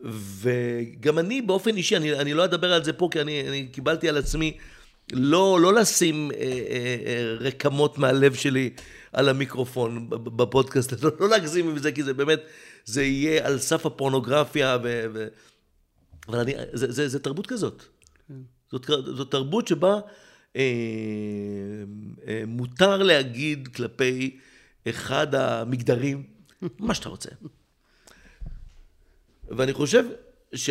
וגם 0.02 1.18
אני 1.18 1.42
באופן 1.42 1.76
אישי, 1.76 1.96
אני, 1.96 2.12
אני 2.12 2.34
לא 2.34 2.44
אדבר 2.44 2.72
על 2.72 2.84
זה 2.84 2.92
פה, 2.92 3.08
כי 3.10 3.20
אני, 3.20 3.48
אני 3.48 3.66
קיבלתי 3.66 4.08
על 4.08 4.16
עצמי 4.16 4.56
לא, 5.12 5.58
לא 5.60 5.74
לשים 5.74 6.30
אה, 6.30 6.38
אה, 6.40 6.96
אה, 7.06 7.34
רקמות 7.40 7.98
מהלב 7.98 8.34
שלי 8.34 8.70
על 9.12 9.28
המיקרופון 9.28 10.10
בפודקאסט, 10.10 11.02
לא, 11.02 11.10
לא 11.20 11.28
להגזים 11.28 11.68
עם 11.68 11.78
זה, 11.78 11.92
כי 11.92 12.02
זה 12.02 12.14
באמת, 12.14 12.40
זה 12.84 13.02
יהיה 13.04 13.46
על 13.46 13.58
סף 13.58 13.86
הפורנוגרפיה, 13.86 14.78
ו, 14.82 15.04
ו... 15.14 15.26
אבל 16.28 16.38
אני, 16.38 16.54
זה, 16.72 16.92
זה, 16.92 17.08
זה 17.08 17.18
תרבות 17.18 17.46
כזאת. 17.46 17.82
כן. 18.28 18.34
זאת, 18.70 18.86
זאת 19.16 19.30
תרבות 19.30 19.68
שבה 19.68 20.00
אה, 20.56 20.62
אה, 22.26 22.42
מותר 22.46 23.02
להגיד 23.02 23.68
כלפי 23.68 24.38
אחד 24.88 25.34
המגדרים, 25.34 26.22
מה 26.78 26.94
שאתה 26.94 27.08
רוצה. 27.08 27.30
ואני 29.50 29.72
חושב 29.72 30.04
ש, 30.54 30.70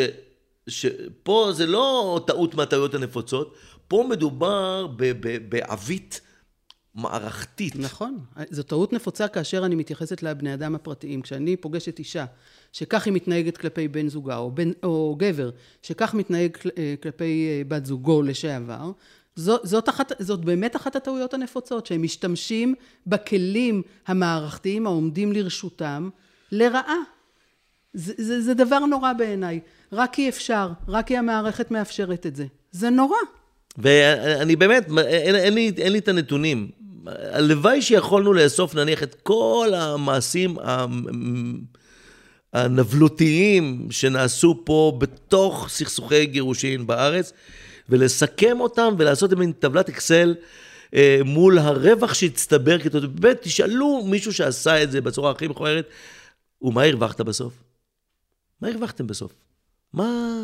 שפה 0.67 1.49
זה 1.53 1.65
לא 1.65 2.19
טעות 2.27 2.55
מהטעויות 2.55 2.93
הנפוצות, 2.93 3.55
פה 3.87 4.05
מדובר 4.09 4.87
בעווית 5.49 6.21
מערכתית. 6.95 7.75
נכון, 7.75 8.19
זו 8.49 8.63
טעות 8.63 8.93
נפוצה 8.93 9.27
כאשר 9.27 9.65
אני 9.65 9.75
מתייחסת 9.75 10.23
לבני 10.23 10.53
אדם 10.53 10.75
הפרטיים. 10.75 11.21
כשאני 11.21 11.57
פוגשת 11.57 11.99
אישה 11.99 12.25
שכך 12.73 13.05
היא 13.05 13.13
מתנהגת 13.13 13.57
כלפי 13.57 13.87
בן 13.87 14.09
זוגה, 14.09 14.37
או, 14.37 14.51
בן, 14.51 14.71
או 14.83 15.15
גבר 15.19 15.49
שכך 15.81 16.13
מתנהג 16.13 16.57
אה, 16.77 16.95
כלפי 17.03 17.47
אה, 17.49 17.61
בת 17.67 17.85
זוגו 17.85 18.21
לשעבר, 18.21 18.91
זאת, 19.35 19.61
זאת, 19.63 19.89
אחת, 19.89 20.11
זאת 20.19 20.45
באמת 20.45 20.75
אחת 20.75 20.95
הטעויות 20.95 21.33
הנפוצות, 21.33 21.85
שהם 21.85 22.03
משתמשים 22.03 22.75
בכלים 23.07 23.81
המערכתיים 24.07 24.87
העומדים 24.87 25.33
לרשותם 25.33 26.09
לרעה. 26.51 27.16
זה, 27.97 28.13
זה, 28.17 28.41
זה 28.41 28.53
דבר 28.53 28.79
נורא 28.79 29.13
בעיניי. 29.13 29.59
רק 29.93 30.13
כי 30.13 30.29
אפשר, 30.29 30.69
רק 30.87 31.07
כי 31.07 31.17
המערכת 31.17 31.71
מאפשרת 31.71 32.25
את 32.25 32.35
זה. 32.35 32.45
זה 32.71 32.89
נורא. 32.89 33.17
ואני 33.77 34.55
באמת, 34.55 34.87
אין, 34.97 35.35
אין, 35.35 35.53
לי, 35.53 35.71
אין 35.77 35.91
לי 35.91 35.99
את 35.99 36.07
הנתונים. 36.07 36.69
הלוואי 37.07 37.81
שיכולנו 37.81 38.33
לאסוף 38.33 38.75
נניח 38.75 39.03
את 39.03 39.15
כל 39.23 39.71
המעשים 39.75 40.57
הנבלותיים 42.53 43.87
שנעשו 43.91 44.61
פה 44.65 44.97
בתוך 44.97 45.67
סכסוכי 45.69 46.25
גירושין 46.25 46.87
בארץ, 46.87 47.33
ולסכם 47.89 48.59
אותם 48.59 48.95
ולעשות 48.97 49.33
מין 49.33 49.51
טבלת 49.51 49.89
אקסל 49.89 50.35
אה, 50.95 51.19
מול 51.25 51.57
הרווח 51.57 52.13
שהצטבר 52.13 52.77
באמת, 53.13 53.41
תשאלו 53.41 54.03
מישהו 54.05 54.33
שעשה 54.33 54.83
את 54.83 54.91
זה 54.91 55.01
בצורה 55.01 55.31
הכי 55.31 55.47
מכוערת, 55.47 55.89
ומה 56.61 56.83
הרווחת 56.83 57.21
בסוף? 57.21 57.66
מה 58.61 58.67
הרווחתם 58.67 59.07
בסוף? 59.07 59.33
מה... 59.93 60.43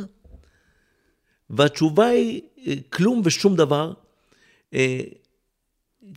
והתשובה 1.49 2.07
היא 2.07 2.41
אה, 2.67 2.73
כלום 2.89 3.21
ושום 3.25 3.55
דבר. 3.55 3.93
אה, 4.73 5.01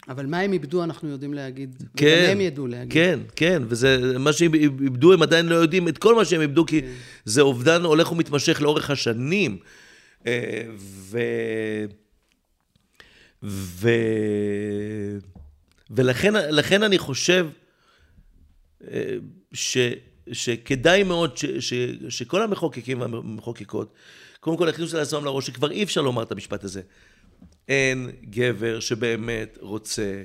אבל 0.09 0.27
מה 0.27 0.41
הם 0.41 0.53
איבדו, 0.53 0.85
אנחנו 0.85 1.09
יודעים 1.09 1.35
להגיד. 1.35 1.83
כן. 1.97 2.21
וגם 2.23 2.33
הם 2.33 2.41
ידעו 2.41 2.67
להגיד. 2.67 2.93
כן, 2.93 3.21
כן, 3.37 3.63
וזה 3.69 4.19
מה 4.19 4.33
שהם 4.33 4.55
איבדו, 4.55 5.13
הם 5.13 5.23
עדיין 5.23 5.47
לא 5.47 5.55
יודעים 5.55 5.89
את 5.89 5.99
כל 5.99 6.15
מה 6.15 6.25
שהם 6.25 6.41
איבדו, 6.41 6.67
כי 6.67 6.83
כן. 6.83 6.93
זה 7.25 7.41
אובדן 7.41 7.83
הולך 7.83 8.13
ומתמשך 8.13 8.63
לאורך 8.63 8.91
השנים. 8.91 9.59
ו... 10.77 11.19
ו... 13.43 13.89
ולכן 15.91 16.83
אני 16.83 16.99
חושב 16.99 17.47
אה, 18.91 19.17
ש, 19.53 19.79
שכדאי 20.33 21.03
מאוד 21.03 21.37
ש, 21.37 21.45
ש, 21.45 21.75
שכל 22.09 22.43
המחוקקים 22.43 23.01
והמחוקקות, 23.01 23.93
קודם 24.41 24.57
כל 24.57 24.69
יכניסו 24.69 24.97
לעצמם 24.97 25.25
לראש 25.25 25.47
שכבר 25.47 25.71
אי 25.71 25.83
אפשר 25.83 26.01
לומר 26.03 26.23
את 26.23 26.33
המשפט 26.33 26.65
הזה. 26.65 26.83
אין 27.69 28.11
גבר 28.31 28.81
שבאמת 28.81 29.59
רוצה 29.61 30.23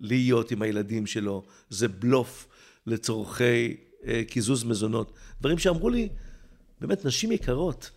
להיות 0.00 0.50
עם 0.50 0.62
הילדים 0.62 1.06
שלו, 1.06 1.44
זה 1.70 1.88
בלוף 1.88 2.48
לצורכי 2.86 3.76
אה, 4.06 4.22
קיזוז 4.28 4.64
מזונות. 4.64 5.12
דברים 5.40 5.58
שאמרו 5.58 5.90
לי, 5.90 6.08
באמת, 6.80 7.04
נשים 7.04 7.32
יקרות. 7.32 7.90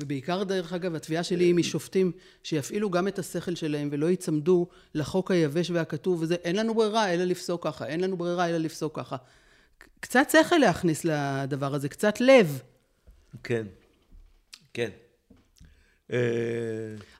ובעיקר, 0.00 0.44
דרך 0.44 0.72
אגב, 0.72 0.94
התביעה 0.94 1.22
שלי 1.22 1.44
היא 1.44 1.54
משופטים 1.54 2.12
שיפעילו 2.42 2.90
גם 2.90 3.08
את 3.08 3.18
השכל 3.18 3.54
שלהם 3.54 3.88
ולא 3.92 4.06
ייצמדו 4.06 4.66
לחוק 4.94 5.30
היבש 5.30 5.70
והכתוב 5.70 6.22
וזה, 6.22 6.34
אין 6.34 6.56
לנו 6.56 6.74
ברירה 6.74 7.14
אלא 7.14 7.24
לפסוק 7.24 7.64
ככה, 7.64 7.86
אין 7.86 8.00
לנו 8.00 8.16
ברירה 8.16 8.48
אלא 8.48 8.58
לפסוק 8.58 8.96
ככה. 8.96 9.16
קצת 10.00 10.30
שכל 10.30 10.56
להכניס 10.58 11.04
לדבר 11.04 11.74
הזה, 11.74 11.88
קצת 11.88 12.20
לב. 12.20 12.62
כן, 13.42 13.66
כן. 14.74 14.90
אה, 16.12 16.18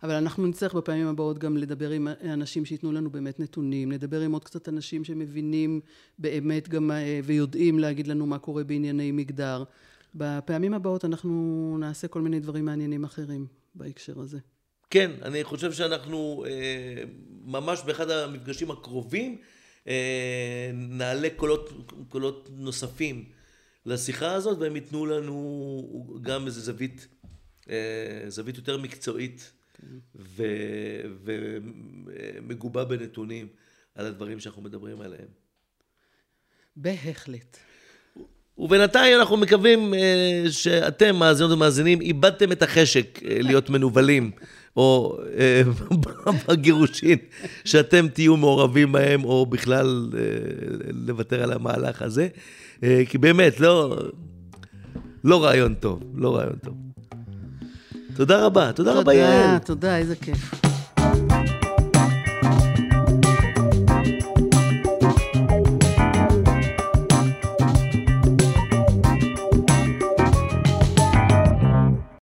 אבל 0.02 0.14
אנחנו 0.14 0.46
נצטרך 0.46 0.74
בפעמים 0.74 1.06
הבאות 1.06 1.38
גם 1.38 1.56
לדבר 1.56 1.90
עם 1.90 2.08
אנשים 2.24 2.64
שייתנו 2.64 2.92
לנו 2.92 3.10
באמת 3.10 3.40
נתונים, 3.40 3.92
לדבר 3.92 4.20
עם 4.20 4.32
עוד 4.32 4.44
קצת 4.44 4.68
אנשים 4.68 5.04
שמבינים 5.04 5.80
באמת 6.18 6.68
גם 6.68 6.90
אה, 6.90 7.20
ויודעים 7.24 7.78
להגיד 7.78 8.06
לנו 8.06 8.26
מה 8.26 8.38
קורה 8.38 8.64
בענייני 8.64 9.12
מגדר. 9.12 9.64
בפעמים 10.14 10.74
הבאות 10.74 11.04
אנחנו 11.04 11.76
נעשה 11.80 12.08
כל 12.08 12.20
מיני 12.20 12.40
דברים 12.40 12.64
מעניינים 12.64 13.04
אחרים 13.04 13.46
בהקשר 13.74 14.20
הזה. 14.20 14.38
כן, 14.90 15.10
אני 15.22 15.44
חושב 15.44 15.72
שאנחנו 15.72 16.44
אה, 16.48 17.02
ממש 17.44 17.82
באחד 17.86 18.10
המפגשים 18.10 18.70
הקרובים 18.70 19.38
נעלה 20.74 21.28
קולות, 21.36 21.92
קולות 22.08 22.48
נוספים 22.52 23.24
לשיחה 23.86 24.32
הזאת, 24.32 24.58
והם 24.58 24.76
ייתנו 24.76 25.06
לנו 25.06 26.18
גם 26.22 26.46
איזו 26.46 26.60
זווית, 26.60 27.08
אה, 27.70 28.24
זווית 28.28 28.56
יותר 28.56 28.78
מקצועית 28.78 29.52
ו, 30.14 30.42
ומגובה 31.24 32.84
בנתונים 32.84 33.48
על 33.94 34.06
הדברים 34.06 34.40
שאנחנו 34.40 34.62
מדברים 34.62 35.00
עליהם. 35.00 35.28
בהחלט. 36.76 37.58
ובינתיים 38.58 39.18
אנחנו 39.18 39.36
מקווים 39.36 39.94
אה, 39.94 40.44
שאתם, 40.50 41.16
מאזינות 41.16 41.52
ומאזינים, 41.52 42.00
איבדתם 42.00 42.52
את 42.52 42.62
החשק 42.62 43.22
אה, 43.22 43.38
להיות 43.42 43.70
מנוולים, 43.70 44.30
או 44.78 45.18
אה, 45.38 45.62
בגירושין, 46.48 47.18
שאתם 47.64 48.08
תהיו 48.08 48.36
מעורבים 48.36 48.92
בהם, 48.92 49.24
או 49.24 49.46
בכלל 49.46 50.10
אה, 50.16 50.20
לוותר 51.06 51.42
על 51.42 51.52
המהלך 51.52 52.02
הזה. 52.02 52.28
אה, 52.82 53.02
כי 53.08 53.18
באמת, 53.18 53.60
לא, 53.60 53.98
לא 55.24 55.44
רעיון 55.44 55.74
טוב, 55.74 56.02
לא 56.14 56.36
רעיון 56.36 56.56
טוב. 56.64 56.74
תודה 58.16 58.46
רבה, 58.46 58.72
תודה, 58.72 58.72
תודה 58.90 59.00
רבה 59.00 59.14
יעל. 59.14 59.58
תודה, 59.58 59.58
תודה, 59.58 59.96
איזה 59.96 60.16
כיף. 60.16 60.67